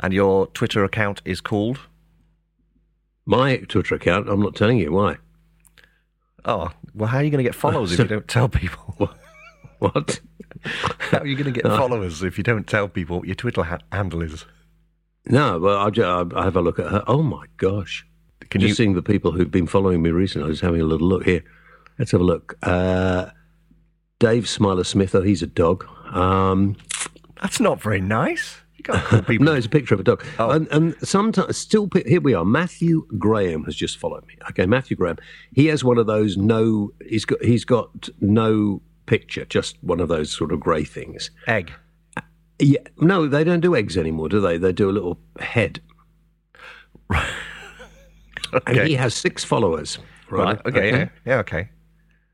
[0.00, 1.80] And your Twitter account is called?
[3.26, 5.16] My Twitter account, I'm not telling you why.
[6.44, 9.10] Oh, well, how are you going to get followers if you don't tell people?
[9.78, 10.18] What?
[10.64, 13.62] How are you going to get followers if you don't tell people what your Twitter
[13.62, 14.44] ha- handle is?
[15.26, 17.04] No, well, I, ju- I have a look at her.
[17.06, 18.04] Oh my gosh.
[18.50, 18.74] Can just you?
[18.74, 20.46] seeing the people who've been following me recently.
[20.46, 21.44] I was having a little look here.
[21.96, 22.56] Let's have a look.
[22.62, 23.26] Uh,
[24.18, 25.86] Dave Smiler Smith, oh, he's a dog.
[26.10, 26.76] Um,
[27.40, 28.62] That's not very nice.
[28.88, 29.44] You can't call people.
[29.46, 30.24] no, it's a picture of a dog.
[30.38, 30.50] Oh.
[30.50, 32.44] And, and sometimes, still, here we are.
[32.44, 34.34] Matthew Graham has just followed me.
[34.50, 35.16] Okay, Matthew Graham.
[35.52, 40.08] He has one of those no, he's got, he's got no picture, just one of
[40.08, 41.30] those sort of grey things.
[41.46, 41.72] Egg.
[42.58, 44.58] Yeah, no, they don't do eggs anymore, do they?
[44.58, 45.80] They do a little head.
[48.66, 48.88] And Okay.
[48.88, 49.98] he has six followers.
[50.30, 50.56] Right.
[50.56, 50.66] Right.
[50.66, 50.90] Okay.
[50.90, 51.08] Yeah.
[51.26, 51.38] yeah.
[51.40, 51.68] Okay.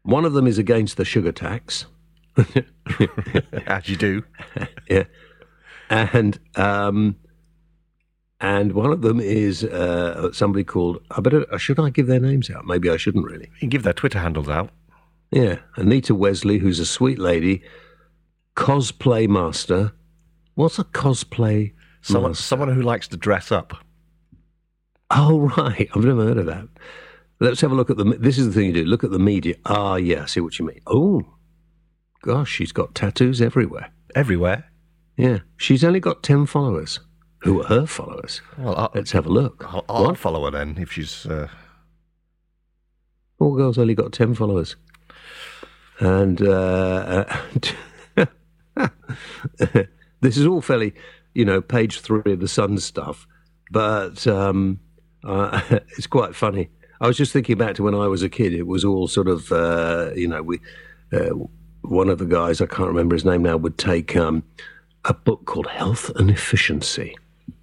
[0.05, 1.87] One of them is against the sugar tax.
[3.67, 4.23] As you do.
[4.89, 5.05] yeah.
[5.91, 7.17] And um,
[8.41, 11.03] and one of them is uh, somebody called.
[11.11, 11.47] I better.
[11.59, 12.67] Should I give their names out?
[12.67, 13.47] Maybe I shouldn't really.
[13.55, 14.71] You can give their Twitter handles out.
[15.31, 17.63] Yeah, Anita Wesley, who's a sweet lady,
[18.57, 19.93] cosplay master.
[20.55, 22.45] What's a cosplay Someone, master?
[22.45, 23.75] someone who likes to dress up.
[25.11, 25.89] Oh, right.
[25.95, 26.69] I've never heard of that.
[27.41, 28.05] Let's have a look at the.
[28.05, 28.85] This is the thing you do.
[28.85, 29.57] Look at the media.
[29.67, 30.23] Ah, yeah.
[30.23, 30.81] I see what you mean.
[30.87, 31.23] Oh,
[32.23, 33.91] gosh, she's got tattoos everywhere.
[34.15, 34.71] Everywhere.
[35.17, 37.01] Yeah, she's only got ten followers.
[37.43, 38.41] Who are her followers?
[38.59, 39.65] Well, I'll, Let's have a look.
[39.69, 41.27] I'll, I'll follow her then if she's.
[41.27, 41.49] Uh,
[43.39, 44.77] Poor girl's only got ten followers.
[46.01, 47.25] And uh,
[48.17, 48.27] uh,
[50.21, 50.95] this is all fairly,
[51.35, 53.27] you know, page three of the Sun stuff,
[53.71, 54.81] but um,
[55.25, 55.61] uh,
[55.97, 56.71] it's quite funny.
[57.01, 58.55] I was just thinking back to when I was a kid.
[58.55, 60.61] It was all sort of, uh, you know, we.
[61.13, 61.31] Uh,
[61.83, 64.43] one of the guys, I can't remember his name now, would take um,
[65.05, 67.17] a book called Health and Efficiency,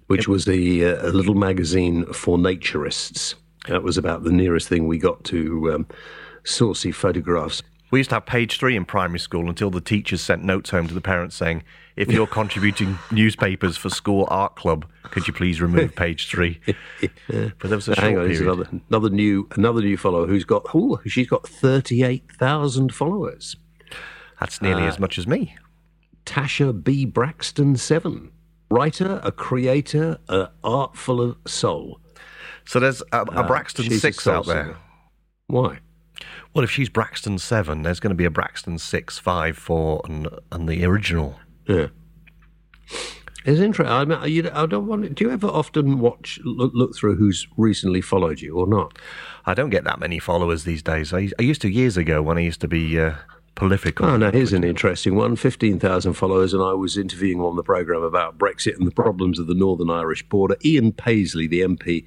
[0.06, 3.34] which was a, uh, a little magazine for naturists.
[3.68, 5.86] That was about the nearest thing we got to um,
[6.44, 7.62] saucy photographs.
[7.90, 10.88] We used to have page three in primary school until the teachers sent notes home
[10.88, 11.62] to the parents saying,
[11.94, 16.58] if you're contributing newspapers for school art club, could you please remove page three?
[17.28, 18.42] But there was a Hang on, period.
[18.42, 23.56] another, another new another new follower who's got oh she's got thirty eight thousand followers.
[24.40, 25.54] That's nearly Uh, as much as me.
[26.26, 28.30] Tasha B Braxton seven,
[28.70, 32.00] writer, a creator, a artful of soul.
[32.64, 34.64] So there's a, a Braxton uh, she's a 6 out there.
[34.64, 34.76] singer.
[35.48, 35.78] Why?
[36.54, 40.28] Well, if she's Braxton 7, there's going to be a Braxton 6, 5, 4, and,
[40.52, 41.38] and the original.
[41.66, 41.88] Yeah.
[43.44, 43.92] It's interesting.
[43.92, 45.14] I, mean, you, I don't want.
[45.14, 48.98] Do you ever often watch look, look through who's recently followed you or not?
[49.46, 51.12] I don't get that many followers these days.
[51.12, 53.14] I, I used to years ago when I used to be uh,
[53.54, 54.00] prolific.
[54.00, 58.02] Oh, no, here's an interesting one 15,000 followers, and I was interviewing on the programme
[58.02, 60.56] about Brexit and the problems of the Northern Irish border.
[60.64, 62.04] Ian Paisley, the MP,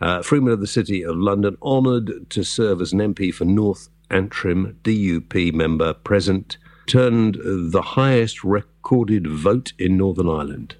[0.00, 3.88] uh, Freeman of the City of London, honoured to serve as an MP for North
[4.10, 6.56] Antrim, DUP member present,
[6.86, 10.74] turned the highest recorded vote in Northern Ireland.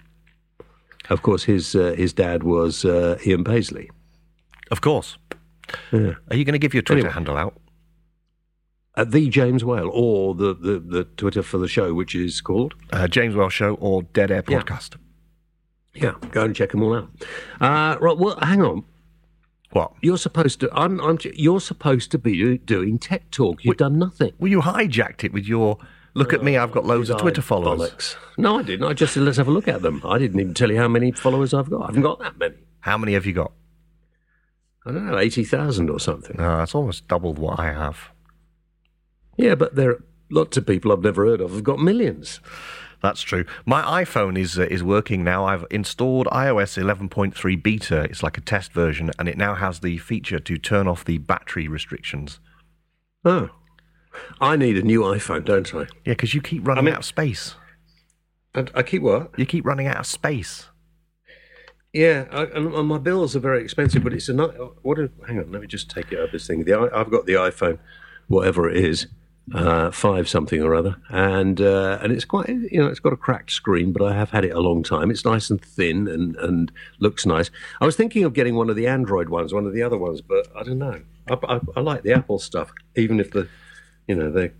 [1.10, 3.90] Of course, his uh, his dad was uh, Ian Paisley.
[4.70, 5.16] Of course.
[5.92, 6.14] Yeah.
[6.30, 7.12] Are you going to give your Twitter Anyway.
[7.14, 7.54] handle out?
[8.98, 12.74] At the James Whale, or the, the, the Twitter for the show, which is called
[12.92, 14.96] Uh, James Whale Show or Dead Air Podcast?
[15.94, 17.08] Yeah, go and check them all out.
[17.60, 18.84] Uh, right, well, hang on.
[19.70, 19.92] What?
[20.02, 20.70] You're supposed to.
[20.72, 21.00] I'm.
[21.00, 21.18] I'm.
[21.34, 23.64] You're supposed to be doing tech talk.
[23.64, 24.32] You've done nothing.
[24.38, 25.78] Well, you hijacked it with your.
[26.14, 27.92] Look at me, I've got loads of Twitter followers.
[27.92, 28.16] Bollocks.
[28.36, 28.84] No, I didn't.
[28.86, 30.02] I just said let's have a look at them.
[30.04, 31.82] I didn't even tell you how many followers I've got.
[31.82, 32.56] I haven't got that many.
[32.80, 33.52] How many have you got?
[34.86, 36.36] I don't know, eighty thousand or something.
[36.38, 38.10] No, that's almost doubled what I have.
[39.38, 42.40] Yeah, but there are lots of people I've never heard of have got millions.
[43.00, 43.44] That's true.
[43.64, 45.44] My iPhone is uh, is working now.
[45.44, 48.02] I've installed iOS 11.3 beta.
[48.02, 51.18] It's like a test version, and it now has the feature to turn off the
[51.18, 52.40] battery restrictions.
[53.24, 53.50] Oh,
[54.40, 55.80] I need a new iPhone, don't I?
[56.04, 57.54] Yeah, because you keep running mean- out of space.
[58.54, 59.38] And I keep what?
[59.38, 60.66] You keep running out of space.
[61.92, 64.56] Yeah, I, and my bills are very expensive, but it's a nice.
[64.82, 64.98] What?
[64.98, 66.64] A, hang on, let me just take it up this thing.
[66.64, 67.78] The I've got the iPhone,
[68.26, 69.06] whatever it is,
[69.54, 73.16] uh, five something or other, and uh, and it's quite you know it's got a
[73.16, 75.10] cracked screen, but I have had it a long time.
[75.10, 77.50] It's nice and thin and and looks nice.
[77.80, 80.20] I was thinking of getting one of the Android ones, one of the other ones,
[80.20, 81.00] but I don't know.
[81.30, 83.48] I, I, I like the Apple stuff, even if the
[84.06, 84.52] you know they're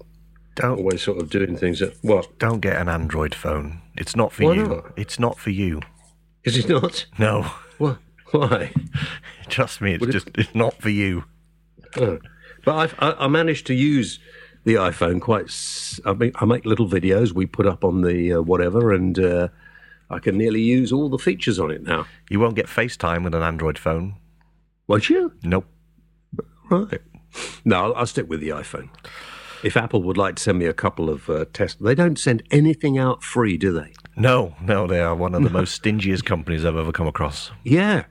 [0.56, 3.80] Don't always sort of doing things that what don't get an Android phone.
[3.96, 4.66] It's not for Why you.
[4.66, 4.92] not?
[4.96, 5.80] It's not for you.
[6.44, 7.06] is it not?
[7.18, 7.42] No,
[7.78, 7.98] What?
[8.30, 8.72] Why?
[9.48, 9.94] trust me.
[9.94, 11.24] It's Would it- just it's not for you.
[11.96, 12.18] Oh.
[12.64, 14.18] But I've, I, I managed to use
[14.68, 15.50] the iPhone quite.
[16.04, 19.48] I, mean, I make little videos we put up on the uh, whatever, and uh,
[20.10, 22.06] I can nearly use all the features on it now.
[22.28, 24.16] You won't get FaceTime with an Android phone.
[24.86, 25.32] Won't you?
[25.42, 25.64] Nope.
[26.70, 27.00] Right.
[27.64, 28.90] No, I'll, I'll stick with the iPhone.
[29.64, 32.42] If Apple would like to send me a couple of uh, tests, they don't send
[32.50, 33.94] anything out free, do they?
[34.16, 37.50] No, no, they are one of the most stingiest companies I've ever come across.
[37.64, 38.04] Yeah.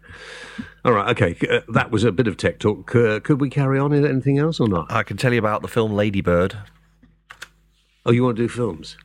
[0.88, 1.10] All right.
[1.10, 1.36] Okay.
[1.50, 2.96] Uh, that was a bit of tech talk.
[2.96, 3.94] Uh, could we carry on?
[3.94, 4.90] Anything else or not?
[4.90, 6.58] I can tell you about the film Ladybird.
[8.06, 8.96] Oh, you want to do films?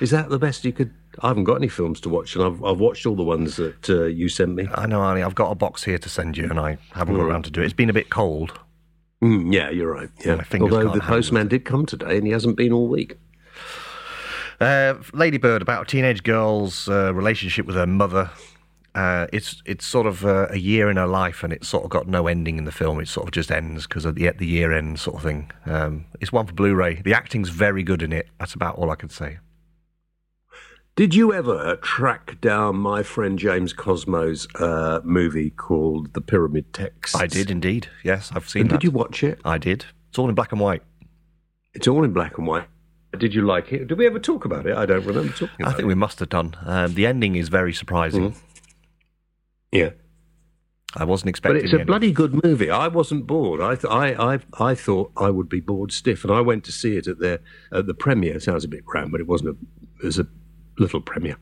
[0.00, 0.94] Is that the best you could?
[1.18, 3.90] I haven't got any films to watch, and I've, I've watched all the ones that
[3.90, 4.68] uh, you sent me.
[4.72, 7.24] I know, Arnie, I've got a box here to send you, and I haven't got
[7.24, 7.64] around to do it.
[7.64, 8.60] It's been a bit cold.
[9.20, 10.10] Mm, yeah, you're right.
[10.24, 10.44] Yeah.
[10.60, 13.18] Although the postman did come today, and he hasn't been all week.
[14.60, 18.30] Uh, Ladybird, about a teenage girl's uh, relationship with her mother.
[18.94, 21.90] Uh, it's it's sort of uh, a year in her life, and it's sort of
[21.90, 23.00] got no ending in the film.
[23.00, 25.50] It sort of just ends because of the the year end sort of thing.
[25.64, 27.00] Um, it's one for Blu-ray.
[27.02, 28.28] The acting's very good in it.
[28.38, 29.38] That's about all I can say.
[30.94, 37.16] Did you ever track down my friend James Cosmo's uh, movie called The Pyramid Text?
[37.16, 37.88] I did indeed.
[38.04, 38.80] Yes, I've seen And that.
[38.80, 39.40] did you watch it?
[39.42, 39.86] I did.
[40.10, 40.82] It's all in black and white.
[41.72, 42.66] It's all in black and white.
[43.16, 43.86] Did you like it?
[43.88, 44.76] Did we ever talk about it?
[44.76, 45.86] I don't remember talking I think it.
[45.86, 46.54] we must have done.
[46.66, 48.34] Um, the ending is very surprising.
[49.72, 49.90] Yeah.
[50.94, 51.62] I wasn't expecting.
[51.62, 52.70] But it's a bloody good movie.
[52.70, 53.62] I wasn't bored.
[53.62, 56.72] I, th- I, I, I thought I would be bored stiff, and I went to
[56.72, 57.40] see it at the
[57.72, 58.36] at the premiere.
[58.36, 59.56] It sounds a bit grand, but it wasn't.
[59.56, 60.26] A, it was a
[60.78, 61.36] little premiere.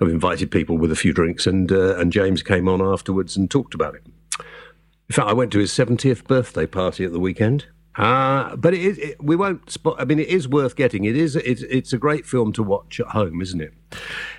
[0.00, 3.50] I've invited people with a few drinks, and uh, and James came on afterwards and
[3.50, 4.06] talked about it.
[4.38, 7.66] In fact, I went to his seventieth birthday party at the weekend.
[7.96, 9.68] Uh, but it is, it, we won't.
[9.68, 11.04] Spot, I mean, it is worth getting.
[11.04, 11.36] It is.
[11.36, 13.74] It's, it's a great film to watch at home, isn't it?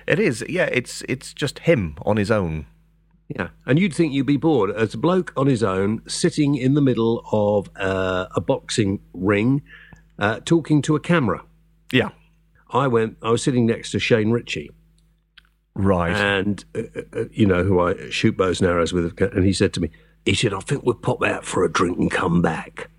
[0.08, 0.42] It is.
[0.48, 2.66] Yeah, it's it's just him on his own.
[3.28, 6.74] Yeah, and you'd think you'd be bored as a bloke on his own, sitting in
[6.74, 9.62] the middle of uh, a boxing ring,
[10.18, 11.42] uh, talking to a camera.
[11.90, 12.10] Yeah.
[12.70, 13.16] I went.
[13.22, 14.70] I was sitting next to Shane Richie,
[15.74, 16.12] Right.
[16.12, 16.82] and uh,
[17.16, 19.90] uh, you know who I shoot bows and arrows with, and he said to me,
[20.26, 22.90] he said, "I think we'll pop out for a drink and come back."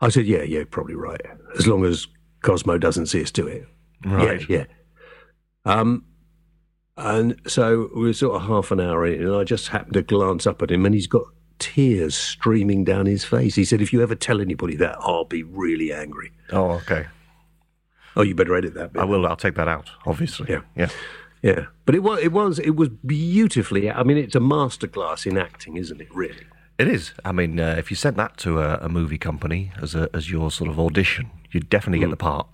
[0.00, 1.20] I said, yeah, yeah, probably right.
[1.58, 2.06] As long as
[2.42, 3.66] Cosmo doesn't see us do it.
[4.04, 4.46] Right.
[4.48, 4.64] Yeah, yeah.
[5.64, 6.04] Um,
[6.96, 10.02] and so we were sort of half an hour in, and I just happened to
[10.02, 11.24] glance up at him, and he's got
[11.58, 13.54] tears streaming down his face.
[13.54, 16.32] He said, if you ever tell anybody that, I'll be really angry.
[16.52, 17.06] Oh, okay.
[18.14, 19.02] Oh, you better edit that bit.
[19.02, 19.26] I will.
[19.26, 19.90] I'll take that out.
[20.06, 20.50] Obviously.
[20.50, 20.60] Yeah.
[20.74, 20.88] Yeah.
[21.42, 23.88] Yeah, but it was it was it was beautifully.
[23.88, 26.12] I mean, it's a masterclass in acting, isn't it?
[26.12, 26.44] Really.
[26.78, 27.12] It is.
[27.24, 30.30] I mean, uh, if you sent that to a, a movie company as a, as
[30.30, 32.48] your sort of audition, you'd definitely get the part.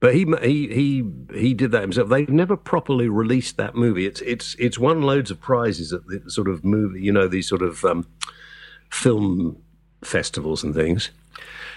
[0.00, 2.08] But he he he he did that himself.
[2.08, 4.06] They've never properly released that movie.
[4.06, 7.48] It's it's it's won loads of prizes at the sort of movie, you know, these
[7.48, 8.06] sort of um,
[8.90, 9.62] film
[10.02, 11.10] festivals and things.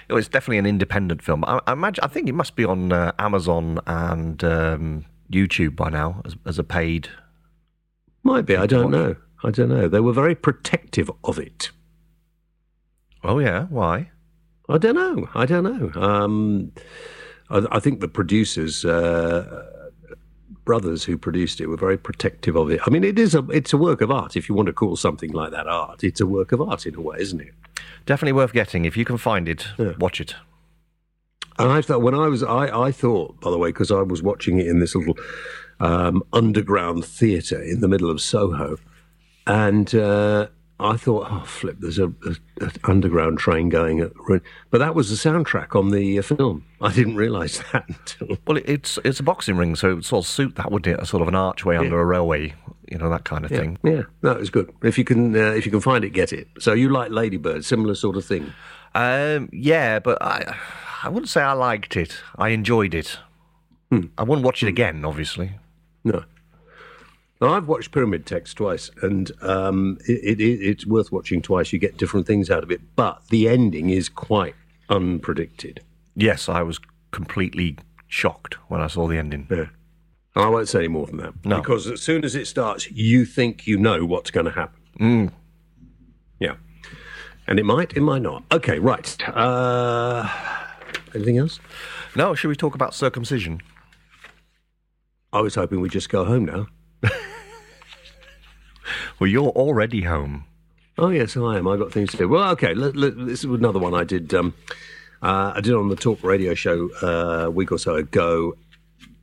[0.09, 1.43] It was definitely an independent film.
[1.45, 2.03] I, I imagine.
[2.03, 6.59] I think it must be on uh, Amazon and um, YouTube by now as, as
[6.59, 7.09] a paid.
[8.23, 8.57] Might be.
[8.57, 9.15] I don't know.
[9.43, 9.87] I don't know.
[9.87, 11.71] They were very protective of it.
[13.23, 13.65] Oh yeah.
[13.65, 14.11] Why?
[14.69, 15.29] I don't know.
[15.33, 16.01] I don't know.
[16.01, 16.73] Um,
[17.49, 19.65] I, I think the producers, uh,
[20.65, 22.79] brothers who produced it, were very protective of it.
[22.85, 24.35] I mean, it is a it's a work of art.
[24.35, 26.95] If you want to call something like that art, it's a work of art in
[26.95, 27.53] a way, isn't it?
[28.05, 29.67] Definitely worth getting if you can find it.
[29.99, 30.35] Watch it.
[31.59, 34.21] And I thought when I was, I, I thought, by the way, because I was
[34.21, 35.17] watching it in this little
[35.79, 38.77] um, underground theatre in the middle of Soho,
[39.47, 40.47] and uh,
[40.79, 44.11] I thought, oh flip, there's a, a, a underground train going at,
[44.69, 46.65] but that was the soundtrack on the uh, film.
[46.79, 48.37] I didn't realise that until.
[48.45, 50.95] Well, it- it's it's a boxing ring, so it would sort of suit that, wouldn't
[50.95, 51.01] it?
[51.01, 52.53] A sort of an archway under a railway,
[52.91, 53.79] you know, that kind of thing.
[53.83, 54.71] Yeah, no, it was good.
[54.83, 56.47] If you can, uh, if you can find it, get it.
[56.59, 58.53] So you like Ladybird, similar sort of thing.
[58.93, 60.55] Um, yeah, but I
[61.03, 62.17] I wouldn't say I liked it.
[62.37, 63.17] I enjoyed it.
[63.91, 65.53] I wouldn't watch it again, obviously.
[66.03, 66.23] No.
[67.39, 71.71] Now, I've watched Pyramid Text twice, and um, it, it, it's worth watching twice.
[71.71, 74.55] You get different things out of it, but the ending is quite
[74.89, 75.79] unpredicted.
[76.15, 76.79] Yes, I was
[77.11, 77.77] completely
[78.07, 79.47] shocked when I saw the ending.
[79.51, 79.67] Yeah.
[80.35, 81.33] I won't say any more than that.
[81.45, 81.57] No.
[81.57, 84.81] Because as soon as it starts, you think you know what's going to happen.
[84.99, 85.31] Mm.
[86.39, 86.55] Yeah.
[87.47, 88.43] And it might, it might not.
[88.51, 89.29] Okay, right.
[89.29, 90.29] Uh,
[91.15, 91.59] anything else?
[92.15, 93.61] No, should we talk about circumcision?
[95.33, 96.67] I was hoping we'd just go home now.
[99.19, 100.45] Well, you're already home.
[100.97, 101.67] Oh yes, I am.
[101.67, 102.27] I've got things to do.
[102.27, 102.73] Well, okay.
[102.73, 104.33] Let, let, this is another one I did.
[104.33, 104.53] Um,
[105.21, 108.55] uh, I did on the talk radio show uh, a week or so ago.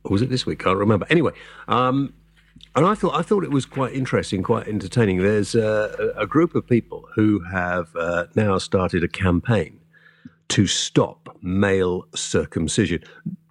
[0.03, 0.59] Or was it this week?
[0.59, 1.05] Can't remember.
[1.09, 1.31] Anyway,
[1.67, 2.13] um,
[2.75, 5.21] and I thought I thought it was quite interesting, quite entertaining.
[5.21, 9.79] There's uh, a group of people who have uh, now started a campaign
[10.49, 13.01] to stop male circumcision,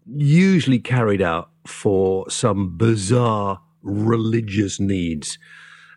[0.06, 5.38] usually carried out for some bizarre religious needs.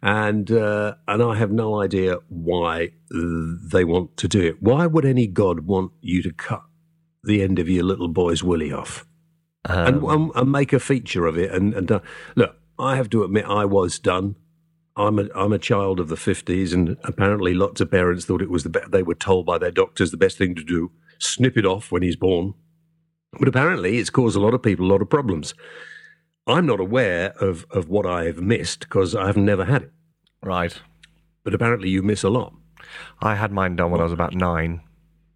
[0.03, 4.61] And uh, and I have no idea why they want to do it.
[4.61, 6.61] Why would any god want you to cut
[7.23, 9.07] the end of your little boy's willy off
[9.65, 11.51] and, and, and make a feature of it?
[11.51, 11.99] And, and uh,
[12.35, 14.35] look, I have to admit, I was done.
[14.95, 18.49] I'm a I'm a child of the fifties, and apparently, lots of parents thought it
[18.49, 21.57] was the be- they were told by their doctors the best thing to do: snip
[21.57, 22.53] it off when he's born.
[23.39, 25.53] But apparently, it's caused a lot of people a lot of problems.
[26.47, 29.91] I'm not aware of, of what I have missed because I've never had it.
[30.41, 30.75] Right.
[31.43, 32.53] But apparently, you miss a lot.
[33.21, 34.81] I had mine done when I was about nine.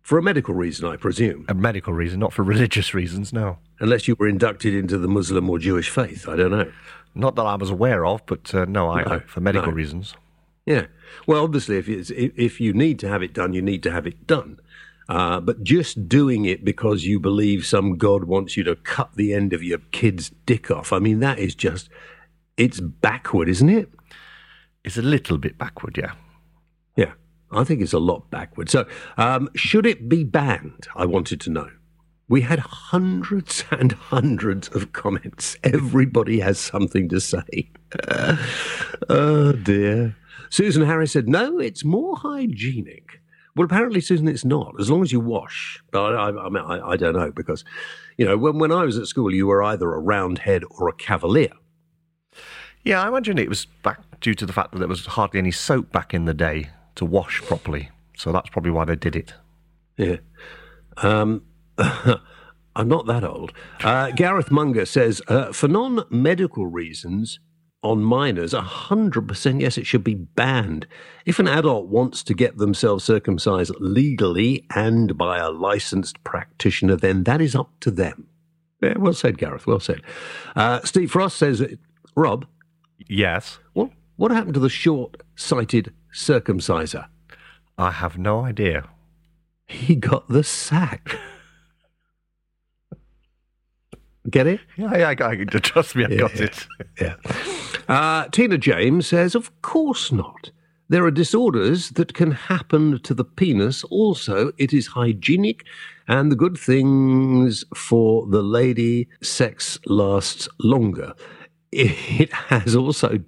[0.01, 1.45] For a medical reason, I presume.
[1.47, 3.59] A medical reason, not for religious reasons, no.
[3.80, 6.28] Unless you were inducted into the Muslim or Jewish faith.
[6.28, 6.72] I don't know.
[7.14, 9.76] Not that I was aware of, but uh, no, I, No, for medical no.
[9.76, 10.16] reasons.
[10.66, 10.86] Yeah.
[11.28, 14.28] Well, obviously, if if you need to have it done, you need to have it
[14.28, 14.59] done.
[15.12, 19.34] Uh, but just doing it because you believe some god wants you to cut the
[19.34, 21.89] end of your kid's dick off, I mean, that is just,
[22.55, 23.89] it's backward, isn't it?
[24.86, 26.14] It's a little bit backward, yeah.
[26.95, 27.12] Yeah.
[27.51, 28.70] I think it's a lot backward.
[28.70, 28.88] So,
[29.18, 30.88] um, should it be banned?
[30.95, 31.70] I wanted to know.
[32.30, 35.57] We had hundreds and hundreds of comments.
[35.62, 37.70] Everybody has something to say.
[39.09, 40.16] oh, dear.
[40.49, 43.20] Susan Harris said, no, it's more hygienic.
[43.55, 45.83] Well, apparently, Susan, it's not, as long as you wash.
[45.91, 47.65] But I, I, I, mean, I, I don't know, because,
[48.17, 50.93] you know, when, when I was at school, you were either a roundhead or a
[50.93, 51.51] cavalier.
[52.83, 55.51] Yeah, I imagine it was back due to the fact that there was hardly any
[55.51, 57.89] soap back in the day to wash properly.
[58.17, 59.33] So that's probably why they did it.
[59.97, 60.17] Yeah.
[60.97, 61.43] Um,
[61.77, 63.51] I'm not that old.
[63.83, 67.39] Uh, Gareth Munger says uh, for non medical reasons
[67.84, 70.86] on minors, 100% yes, it should be banned.
[71.25, 77.23] If an adult wants to get themselves circumcised legally and by a licensed practitioner, then
[77.23, 78.27] that is up to them.
[78.82, 79.65] Yeah, well said, Gareth.
[79.67, 80.01] Well said.
[80.55, 81.63] Uh, Steve Frost says,
[82.15, 82.45] Rob,
[83.07, 83.59] Yes.
[83.73, 87.07] what, what happened to the short sighted circumciser?
[87.77, 88.89] I have no idea.
[89.67, 91.15] he got the sack.
[94.29, 94.59] Get it?
[94.77, 95.36] Yeah, yeah, I.
[95.45, 96.43] Trust me, I got yeah.
[96.43, 96.67] it.
[97.01, 97.15] Yeah.
[97.88, 100.51] Uh, Tina James says, Of course not.
[100.89, 103.86] There are disorders that can happen to the penis.
[103.86, 105.65] Also, it is hygienic,
[106.07, 111.13] and the good things for the lady, sex lasts longer.
[111.71, 113.19] It has also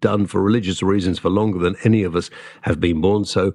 [0.00, 2.30] done for religious reasons for longer than any of us
[2.62, 3.26] have been born.
[3.26, 3.52] So,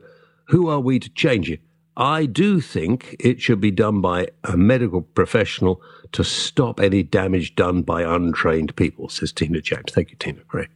[0.50, 1.62] who are we to change it?
[1.98, 5.82] I do think it should be done by a medical professional
[6.12, 9.92] to stop any damage done by untrained people, says Tina James.
[9.92, 10.42] Thank you, Tina.
[10.48, 10.70] Great.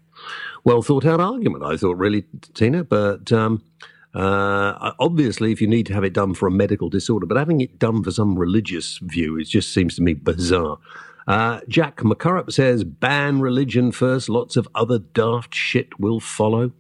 [0.64, 2.84] Well thought out argument, I thought, really, Tina.
[2.84, 3.64] But um,
[4.14, 7.62] uh, obviously, if you need to have it done for a medical disorder, but having
[7.62, 10.78] it done for some religious view, it just seems to me bizarre.
[11.28, 16.72] Uh, Jack McCurrup says, ban religion first, lots of other daft shit will follow.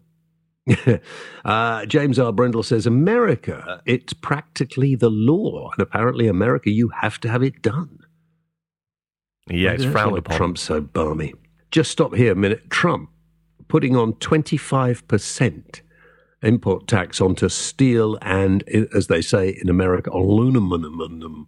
[1.45, 2.31] uh, James R.
[2.31, 5.71] Brindle says, America, it's practically the law.
[5.71, 8.02] And apparently, America, you have to have it done.
[9.49, 10.37] Yeah, it's frowned upon.
[10.37, 11.33] Trump's so barmy.
[11.71, 12.69] Just stop here a minute.
[12.69, 13.09] Trump
[13.67, 15.81] putting on 25%
[16.43, 18.63] import tax onto steel and,
[18.93, 21.47] as they say in America, aluminum,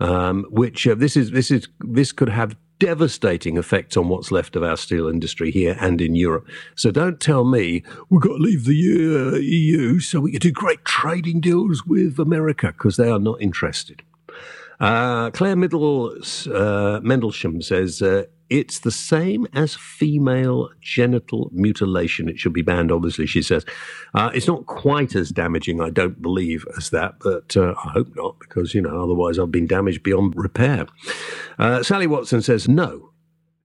[0.00, 4.54] um, which uh, this is this is this could have devastating effects on what's left
[4.54, 6.46] of our steel industry here and in Europe.
[6.76, 10.52] So don't tell me we've got to leave the uh, EU so we can do
[10.52, 14.02] great trading deals with America because they are not interested.
[14.80, 22.28] Uh, Claire Middle, uh, Mendelsham says uh, it's the same as female genital mutilation.
[22.28, 23.64] It should be banned, obviously, she says.
[24.14, 28.14] Uh, it's not quite as damaging, I don't believe, as that, but uh, I hope
[28.16, 30.86] not, because, you know, otherwise I've been damaged beyond repair.
[31.58, 33.10] Uh, Sally Watson says, no.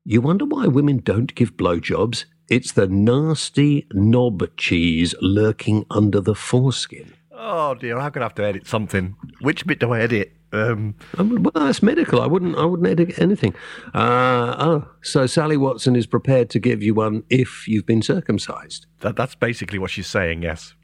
[0.06, 2.26] You wonder why women don't give blowjobs?
[2.50, 7.14] It's the nasty knob cheese lurking under the foreskin.
[7.36, 9.16] Oh dear, I'm gonna have to edit something.
[9.42, 10.34] Which bit do I edit?
[10.52, 12.22] Um, Um, well, that's medical.
[12.22, 12.56] I wouldn't.
[12.58, 13.56] I wouldn't edit anything.
[13.94, 18.86] Uh, oh, so Sally Watson is prepared to give you one if you've been circumcised.
[19.00, 20.44] that, that's basically what she's saying.
[20.44, 20.76] Yes.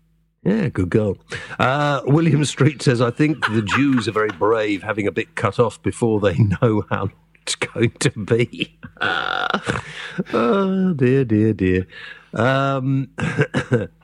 [0.43, 1.17] Yeah, good girl.
[1.59, 5.59] Uh, William Street says, "I think the Jews are very brave, having a bit cut
[5.59, 8.79] off before they know how it's going to be."
[10.33, 11.87] oh dear, dear, dear.
[12.33, 13.09] Um,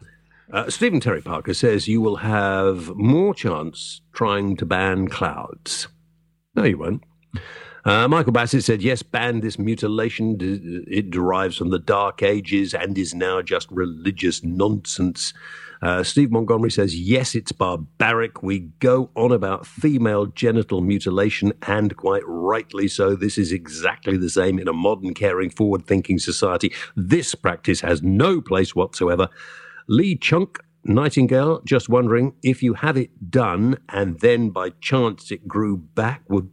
[0.52, 5.88] Uh, Stephen Terry Parker says you will have more chance trying to ban clouds.
[6.56, 7.04] No, you won't.
[7.84, 10.38] Uh, Michael Bassett said, yes, ban this mutilation.
[10.90, 15.34] It derives from the Dark Ages and is now just religious nonsense.
[15.84, 18.42] Uh, Steve Montgomery says, yes, it's barbaric.
[18.42, 23.16] We go on about female genital mutilation, and quite rightly so.
[23.16, 26.74] This is exactly the same in a modern, caring, forward thinking society.
[26.96, 29.28] This practice has no place whatsoever.
[29.88, 35.48] Lee Chunk Nightingale, just wondering if you have it done and then by chance it
[35.48, 36.50] grew back, would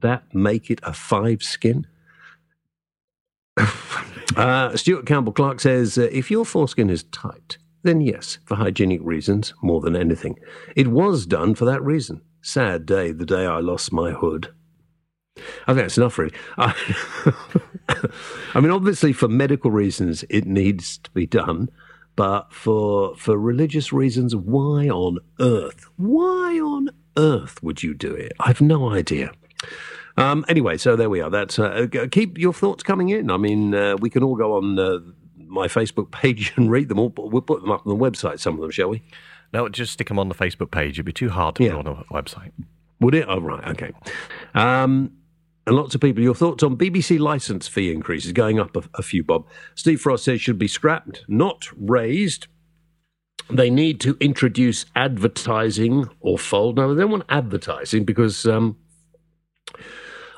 [0.00, 1.86] that make it a five skin?
[4.36, 9.00] uh, Stuart Campbell Clark says uh, if your foreskin is tight, then yes, for hygienic
[9.02, 10.38] reasons more than anything.
[10.74, 12.22] It was done for that reason.
[12.42, 14.52] Sad day, the day I lost my hood.
[15.66, 16.34] I think that's enough, really.
[16.56, 16.74] I,
[18.54, 21.68] I mean, obviously, for medical reasons, it needs to be done.
[22.16, 25.86] But for for religious reasons, why on earth?
[25.96, 28.32] Why on earth would you do it?
[28.40, 29.32] I've no idea.
[30.16, 31.28] Um, anyway, so there we are.
[31.30, 33.30] That's uh, keep your thoughts coming in.
[33.30, 34.98] I mean, uh, we can all go on uh,
[35.36, 37.10] my Facebook page and read them all.
[37.10, 38.40] But we'll put them up on the website.
[38.40, 39.02] Some of them, shall we?
[39.52, 40.94] No, just stick them on the Facebook page.
[40.94, 41.76] It'd be too hard to Yeah.
[41.76, 42.50] put on a website.
[43.00, 43.26] Would it?
[43.28, 43.68] Oh, right.
[43.68, 43.92] Okay.
[44.54, 45.12] Um,
[45.66, 49.02] and lots of people, your thoughts on BBC licence fee increases going up a, a
[49.02, 49.46] few, Bob.
[49.74, 52.46] Steve Frost says should be scrapped, not raised.
[53.50, 56.76] They need to introduce advertising or fold.
[56.76, 58.76] No, they don't want advertising because um,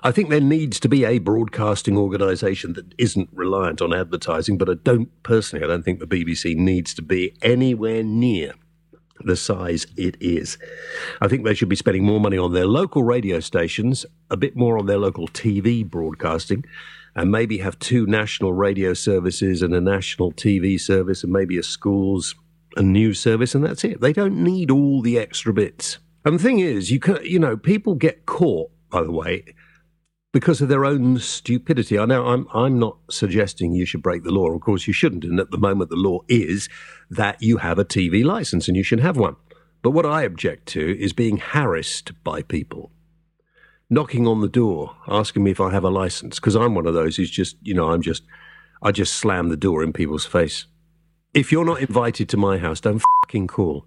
[0.03, 4.57] I think there needs to be a broadcasting organisation that isn't reliant on advertising.
[4.57, 8.55] But I don't personally, I don't think the BBC needs to be anywhere near
[9.25, 10.59] the size it is.
[11.21, 14.57] I think they should be spending more money on their local radio stations, a bit
[14.57, 16.65] more on their local TV broadcasting,
[17.15, 21.63] and maybe have two national radio services and a national TV service, and maybe a
[21.63, 22.35] schools
[22.77, 24.01] and news service, and that's it.
[24.01, 25.99] They don't need all the extra bits.
[26.25, 28.71] And the thing is, you can, you know, people get caught.
[28.91, 29.45] By the way,
[30.33, 31.99] because of their own stupidity.
[31.99, 34.51] I know I'm I'm not suggesting you should break the law.
[34.51, 35.25] Of course, you shouldn't.
[35.25, 36.69] And at the moment, the law is
[37.11, 39.37] that you have a TV license and you should have one.
[39.83, 42.91] But what I object to is being harassed by people,
[43.89, 46.39] knocking on the door, asking me if I have a license.
[46.39, 48.25] Because I'm one of those who's just, you know, I'm just,
[48.83, 50.67] I just slam the door in people's face.
[51.35, 53.87] If you're not invited to my house, don't fucking call.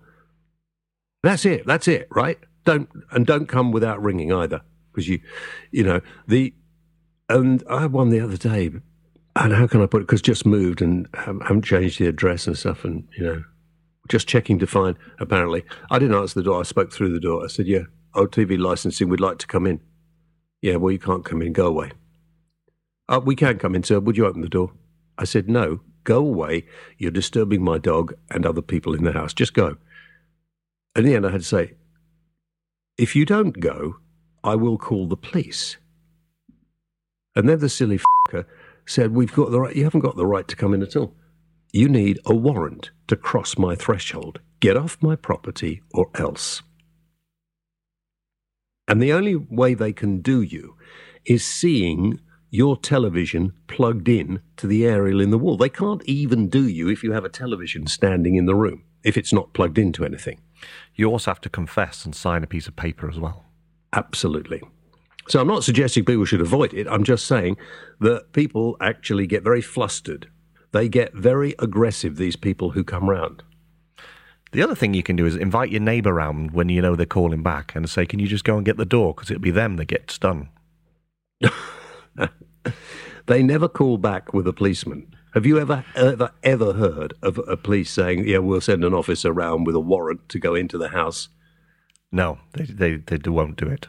[1.23, 1.65] That's it.
[1.65, 2.39] That's it, right?
[2.63, 4.61] Don't and don't come without ringing either,
[4.91, 5.19] because you,
[5.71, 6.53] you know the.
[7.29, 8.69] And I had one the other day,
[9.35, 10.07] and how can I put it?
[10.07, 13.43] Because just moved and haven't changed the address and stuff, and you know,
[14.09, 14.97] just checking to find.
[15.19, 16.59] Apparently, I didn't answer the door.
[16.59, 17.43] I spoke through the door.
[17.43, 17.83] I said, "Yeah,
[18.15, 19.09] OTV licensing.
[19.09, 19.79] We'd like to come in."
[20.61, 21.53] Yeah, well, you can't come in.
[21.53, 21.91] Go away.
[23.11, 23.99] Uh, we can come in, sir.
[23.99, 24.71] Would you open the door?
[25.17, 26.65] I said, No, go away.
[26.97, 29.33] You're disturbing my dog and other people in the house.
[29.33, 29.77] Just go.
[30.95, 31.73] In the end, I had to say,
[32.97, 33.97] If you don't go,
[34.43, 35.77] I will call the police.
[37.35, 38.45] And then the silly fucker
[38.85, 41.15] said, We've got the right, you haven't got the right to come in at all.
[41.73, 44.39] You need a warrant to cross my threshold.
[44.59, 46.61] Get off my property or else.
[48.87, 50.75] And the only way they can do you
[51.25, 52.19] is seeing
[52.49, 55.55] your television plugged in to the aerial in the wall.
[55.55, 59.15] They can't even do you if you have a television standing in the room, if
[59.15, 60.41] it's not plugged into anything.
[60.95, 63.45] You also have to confess and sign a piece of paper as well.
[63.93, 64.61] Absolutely.
[65.27, 66.87] So I'm not suggesting people should avoid it.
[66.87, 67.57] I'm just saying
[67.99, 70.29] that people actually get very flustered.
[70.71, 73.43] They get very aggressive, these people who come round.
[74.51, 77.05] The other thing you can do is invite your neighbour round when you know they're
[77.05, 79.13] calling back and say, Can you just go and get the door?
[79.13, 80.49] Because it'll be them that gets done.
[83.27, 85.15] they never call back with a policeman.
[85.33, 89.31] Have you ever, ever, ever heard of a police saying, "Yeah, we'll send an officer
[89.31, 91.29] around with a warrant to go into the house"?
[92.11, 93.87] No, they they they won't do it.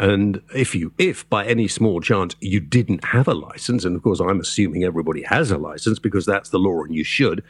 [0.00, 4.02] And if you, if by any small chance you didn't have a license, and of
[4.02, 7.44] course I'm assuming everybody has a license because that's the law and you should,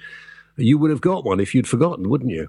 [0.57, 2.49] you would have got one if you'd forgotten, wouldn't you?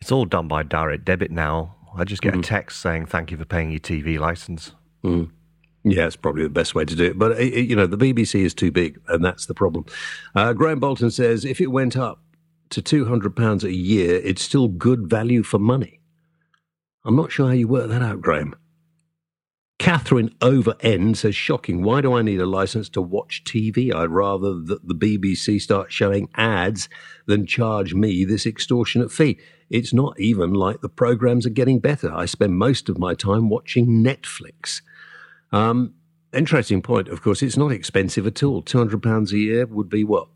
[0.00, 1.76] It's all done by direct debit now.
[1.96, 2.40] I just get mm-hmm.
[2.40, 4.72] a text saying thank you for paying your TV license.
[5.04, 5.30] Mm.
[5.84, 7.18] Yeah, it's probably the best way to do it.
[7.18, 9.86] But, you know, the BBC is too big, and that's the problem.
[10.34, 12.20] Uh, Graham Bolton says if it went up
[12.70, 16.00] to £200 a year, it's still good value for money.
[17.04, 18.56] I'm not sure how you work that out, Graham.
[19.78, 20.74] Catherine Over
[21.14, 21.82] says, shocking.
[21.82, 23.94] Why do I need a license to watch TV?
[23.94, 26.88] I'd rather that the BBC start showing ads
[27.26, 29.38] than charge me this extortionate fee.
[29.70, 32.12] It's not even like the programs are getting better.
[32.12, 34.82] I spend most of my time watching Netflix.
[35.52, 35.94] Um,
[36.32, 38.62] interesting point, of course, it's not expensive at all.
[38.62, 40.28] £200 a year would be what?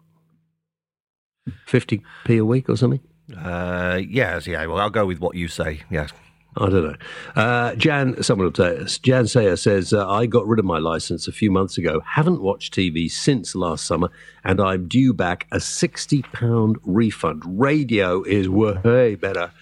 [1.67, 3.01] 50p a week or something?
[3.37, 4.65] Uh, yes, yeah.
[4.67, 5.81] Well, I'll go with what you say.
[5.91, 6.11] Yes.
[6.57, 6.97] I don't know.
[7.35, 8.99] Uh, Jan, someone us.
[8.99, 12.43] Jan Sayer says, uh, I got rid of my license a few months ago, haven't
[12.43, 14.11] watched TV since last summer,
[14.45, 17.43] and I'm due back a £60 refund.
[17.47, 19.53] Radio is way better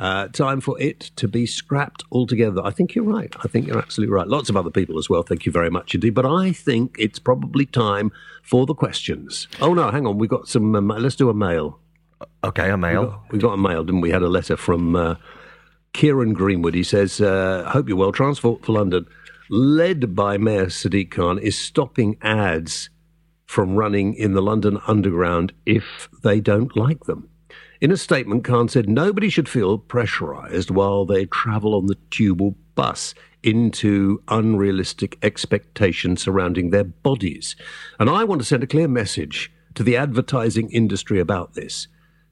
[0.00, 2.62] uh, time for it to be scrapped altogether.
[2.64, 3.32] I think you're right.
[3.44, 4.26] I think you're absolutely right.
[4.26, 5.22] Lots of other people as well.
[5.22, 6.14] Thank you very much indeed.
[6.14, 8.10] But I think it's probably time
[8.42, 9.46] for the questions.
[9.60, 10.16] Oh no, hang on.
[10.16, 10.74] We've got some.
[10.74, 11.78] Um, let's do a mail.
[12.42, 13.02] Okay, a mail.
[13.02, 14.10] We got, we got a mail, didn't we?
[14.10, 15.16] Had a letter from uh,
[15.92, 16.74] Kieran Greenwood.
[16.74, 18.12] He says, uh, "Hope you're well.
[18.12, 19.06] Transport for London,
[19.48, 22.90] led by Mayor Sadiq Khan, is stopping ads."
[23.46, 27.28] From running in the London Underground if they don't like them.
[27.80, 32.40] In a statement, Khan said nobody should feel pressurized while they travel on the tube
[32.40, 33.12] or bus
[33.42, 37.56] into unrealistic expectations surrounding their bodies.
[37.98, 41.88] And I want to send a clear message to the advertising industry about this.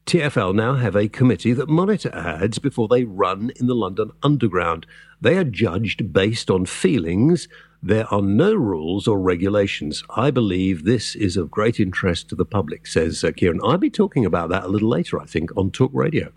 [0.09, 4.87] TFL now have a committee that monitor ads before they run in the London Underground.
[5.21, 7.47] They are judged based on feelings
[7.83, 10.03] there are no rules or regulations.
[10.15, 13.59] I believe this is of great interest to the public, says uh, Kieran.
[13.63, 16.31] I'll be talking about that a little later, I think, on Talk Radio,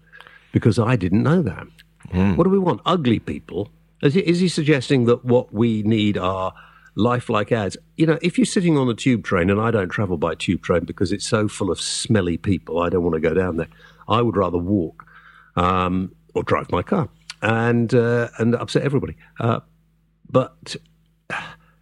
[0.52, 1.66] because I didn't know that.
[2.10, 2.36] Mm.
[2.36, 2.82] What do we want?
[2.84, 3.70] Ugly people?
[4.02, 6.52] Is he, is he suggesting that what we need are
[6.94, 7.76] lifelike ads?
[7.96, 10.62] You know, if you're sitting on the tube train, and I don't travel by tube
[10.62, 13.68] train because it's so full of smelly people, I don't want to go down there.
[14.08, 15.06] I would rather walk
[15.56, 17.08] um, or drive my car
[17.40, 19.16] and uh, and upset everybody.
[19.40, 19.60] Uh,
[20.30, 20.76] but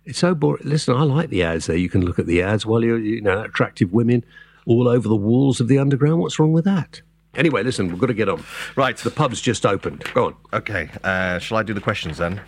[0.04, 0.62] it's so boring.
[0.64, 1.76] Listen, I like the ads there.
[1.76, 4.24] You can look at the ads while you're, you know, attractive women
[4.66, 6.20] all over the walls of the underground.
[6.20, 7.02] What's wrong with that?
[7.34, 8.42] Anyway, listen, we've got to get on.
[8.74, 8.96] Right.
[8.96, 10.04] The pub's just opened.
[10.14, 10.36] Go on.
[10.52, 10.90] Okay.
[11.04, 12.40] Uh, shall I do the questions then?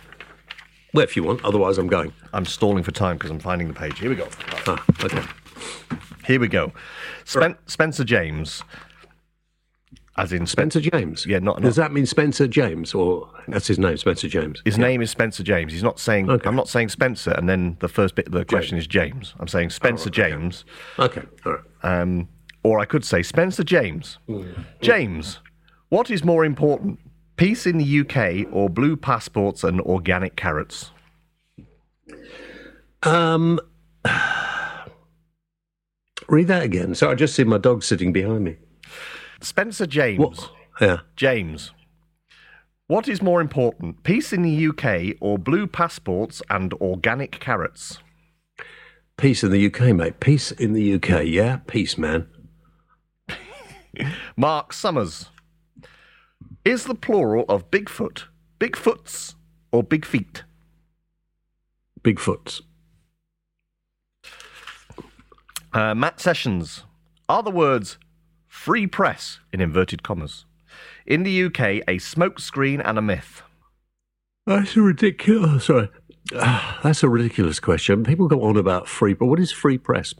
[0.93, 1.43] Well, if you want.
[1.43, 2.13] Otherwise, I'm going.
[2.33, 3.99] I'm stalling for time because I'm finding the page.
[3.99, 4.27] Here we go.
[4.67, 5.23] Ah, okay.
[6.25, 6.71] Here we go.
[7.25, 8.63] Spen- Spencer James
[10.17, 11.25] as in Spencer James.
[11.25, 14.61] Yeah, not, not, Does that mean Spencer James, or that's his name, Spencer James?
[14.63, 15.73] His name is Spencer James.
[15.73, 16.29] He's not saying.
[16.29, 16.47] Okay.
[16.47, 19.33] I'm not saying Spencer, and then the first bit of the question is James.
[19.39, 20.29] I'm saying Spencer oh, okay.
[20.29, 20.65] James.
[20.99, 21.61] Okay, all right.
[21.83, 22.29] Um,
[22.63, 24.19] or I could say Spencer James.
[24.29, 24.53] Mm.
[24.81, 25.39] James,
[25.89, 26.99] what is more important,
[27.35, 30.91] peace in the UK or blue passports and organic carrots?
[33.03, 33.59] Um.
[36.29, 36.95] Read that again.
[36.95, 38.57] So I just see my dog sitting behind me.
[39.41, 40.19] Spencer James.
[40.19, 40.51] What?
[40.79, 40.99] Yeah.
[41.15, 41.71] James.
[42.87, 47.99] What is more important, peace in the UK or blue passports and organic carrots?
[49.17, 50.19] Peace in the UK, mate.
[50.19, 51.23] Peace in the UK.
[51.25, 52.27] Yeah, peace, man.
[54.37, 55.29] Mark Summers.
[56.65, 58.23] Is the plural of Bigfoot
[58.59, 59.35] Bigfoots
[59.71, 60.43] or Big Feet?
[62.01, 62.61] Bigfoots.
[65.73, 66.83] Uh, Matt Sessions.
[67.27, 67.97] Are the words
[68.47, 70.45] free press, in inverted commas,
[71.05, 73.41] in the UK a smokescreen and a myth?
[74.45, 75.65] That's a ridiculous.
[75.65, 75.89] Sorry,
[76.35, 78.03] Ah, that's a ridiculous question.
[78.03, 80.13] People go on about free, but what is free press?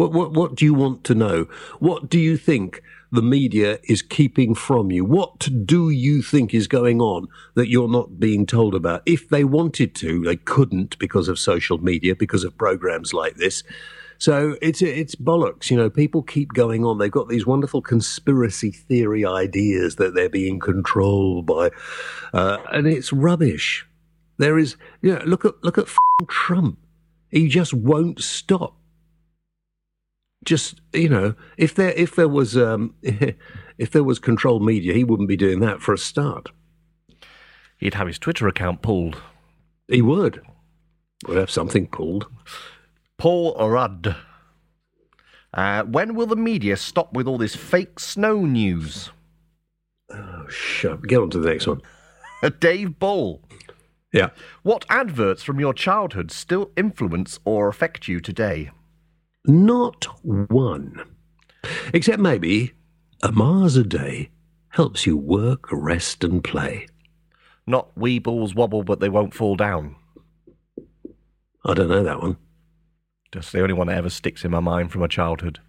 [0.00, 1.46] What what what do you want to know?
[1.78, 2.82] What do you think
[3.12, 5.04] the media is keeping from you?
[5.04, 9.02] What do you think is going on that you're not being told about?
[9.04, 13.62] If they wanted to, they couldn't because of social media, because of programs like this.
[14.16, 15.70] So it's it's bollocks.
[15.70, 16.96] You know, people keep going on.
[16.96, 21.72] They've got these wonderful conspiracy theory ideas that they're being controlled by,
[22.32, 23.86] uh, and it's rubbish.
[24.38, 25.88] There is, you know, look at look at
[26.26, 26.78] Trump.
[27.30, 28.79] He just won't stop.
[30.44, 35.04] Just you know, if there if there was um, if there was controlled media, he
[35.04, 36.50] wouldn't be doing that for a start.
[37.78, 39.20] He'd have his Twitter account pulled.
[39.88, 40.42] He would.
[41.26, 42.26] Would have something pulled.
[43.18, 44.16] Paul Rudd.
[45.52, 49.10] Uh, when will the media stop with all this fake snow news?
[50.10, 51.02] Oh, shut.
[51.02, 51.80] Get on to the next one.
[52.60, 53.42] Dave Bull.
[54.12, 54.30] Yeah.
[54.62, 58.70] What adverts from your childhood still influence or affect you today?
[59.46, 61.02] Not one.
[61.92, 62.72] Except maybe
[63.22, 64.30] a Mars a day
[64.70, 66.86] helps you work, rest, and play.
[67.66, 69.96] Not Weebles wobble, but they won't fall down.
[71.64, 72.36] I don't know that one.
[73.32, 75.60] Just the only one that ever sticks in my mind from my childhood.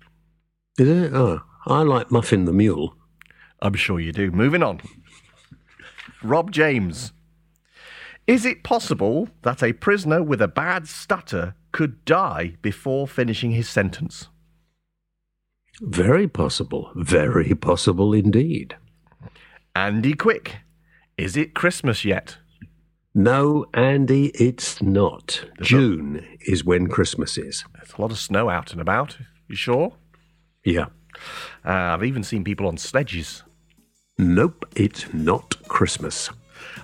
[0.78, 1.14] Is it?
[1.14, 2.96] Oh, I like Muffin the Mule.
[3.62, 4.32] I'm sure you do.
[4.32, 4.82] Moving on.
[6.24, 7.14] Rob James.
[8.32, 13.68] Is it possible that a prisoner with a bad stutter could die before finishing his
[13.68, 14.30] sentence?
[15.82, 16.92] Very possible.
[16.96, 18.78] Very possible indeed.
[19.76, 20.60] Andy Quick.
[21.18, 22.38] Is it Christmas yet?
[23.14, 25.44] No, Andy, it's not.
[25.62, 27.66] June is when Christmas is.
[27.76, 29.18] There's a lot of snow out and about.
[29.50, 29.92] You sure?
[30.64, 30.86] Yeah.
[31.66, 33.44] Uh, I've even seen people on sledges.
[34.18, 36.30] Nope, it's not Christmas.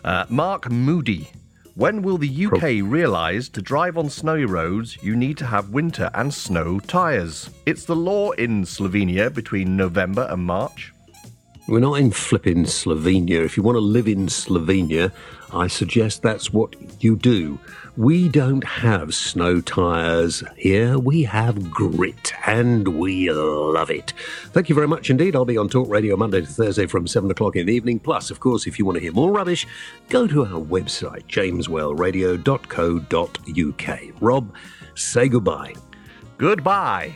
[0.03, 1.29] Uh, Mark Moody.
[1.75, 6.09] When will the UK realise to drive on snowy roads you need to have winter
[6.15, 7.51] and snow tyres?
[7.67, 10.91] It's the law in Slovenia between November and March.
[11.67, 13.43] We're not in flipping Slovenia.
[13.43, 15.11] If you want to live in Slovenia,
[15.53, 17.59] I suggest that's what you do.
[17.97, 20.99] We don't have snow tyres here.
[20.99, 24.13] We have grit, and we love it.
[24.51, 25.35] Thank you very much indeed.
[25.35, 27.99] I'll be on Talk Radio Monday to Thursday from 7 o'clock in the evening.
[27.99, 29.65] Plus, of course, if you want to hear more rubbish,
[30.09, 34.21] go to our website, jameswhaleradio.co.uk.
[34.21, 34.53] Rob,
[34.93, 35.73] say goodbye.
[36.37, 37.15] Goodbye.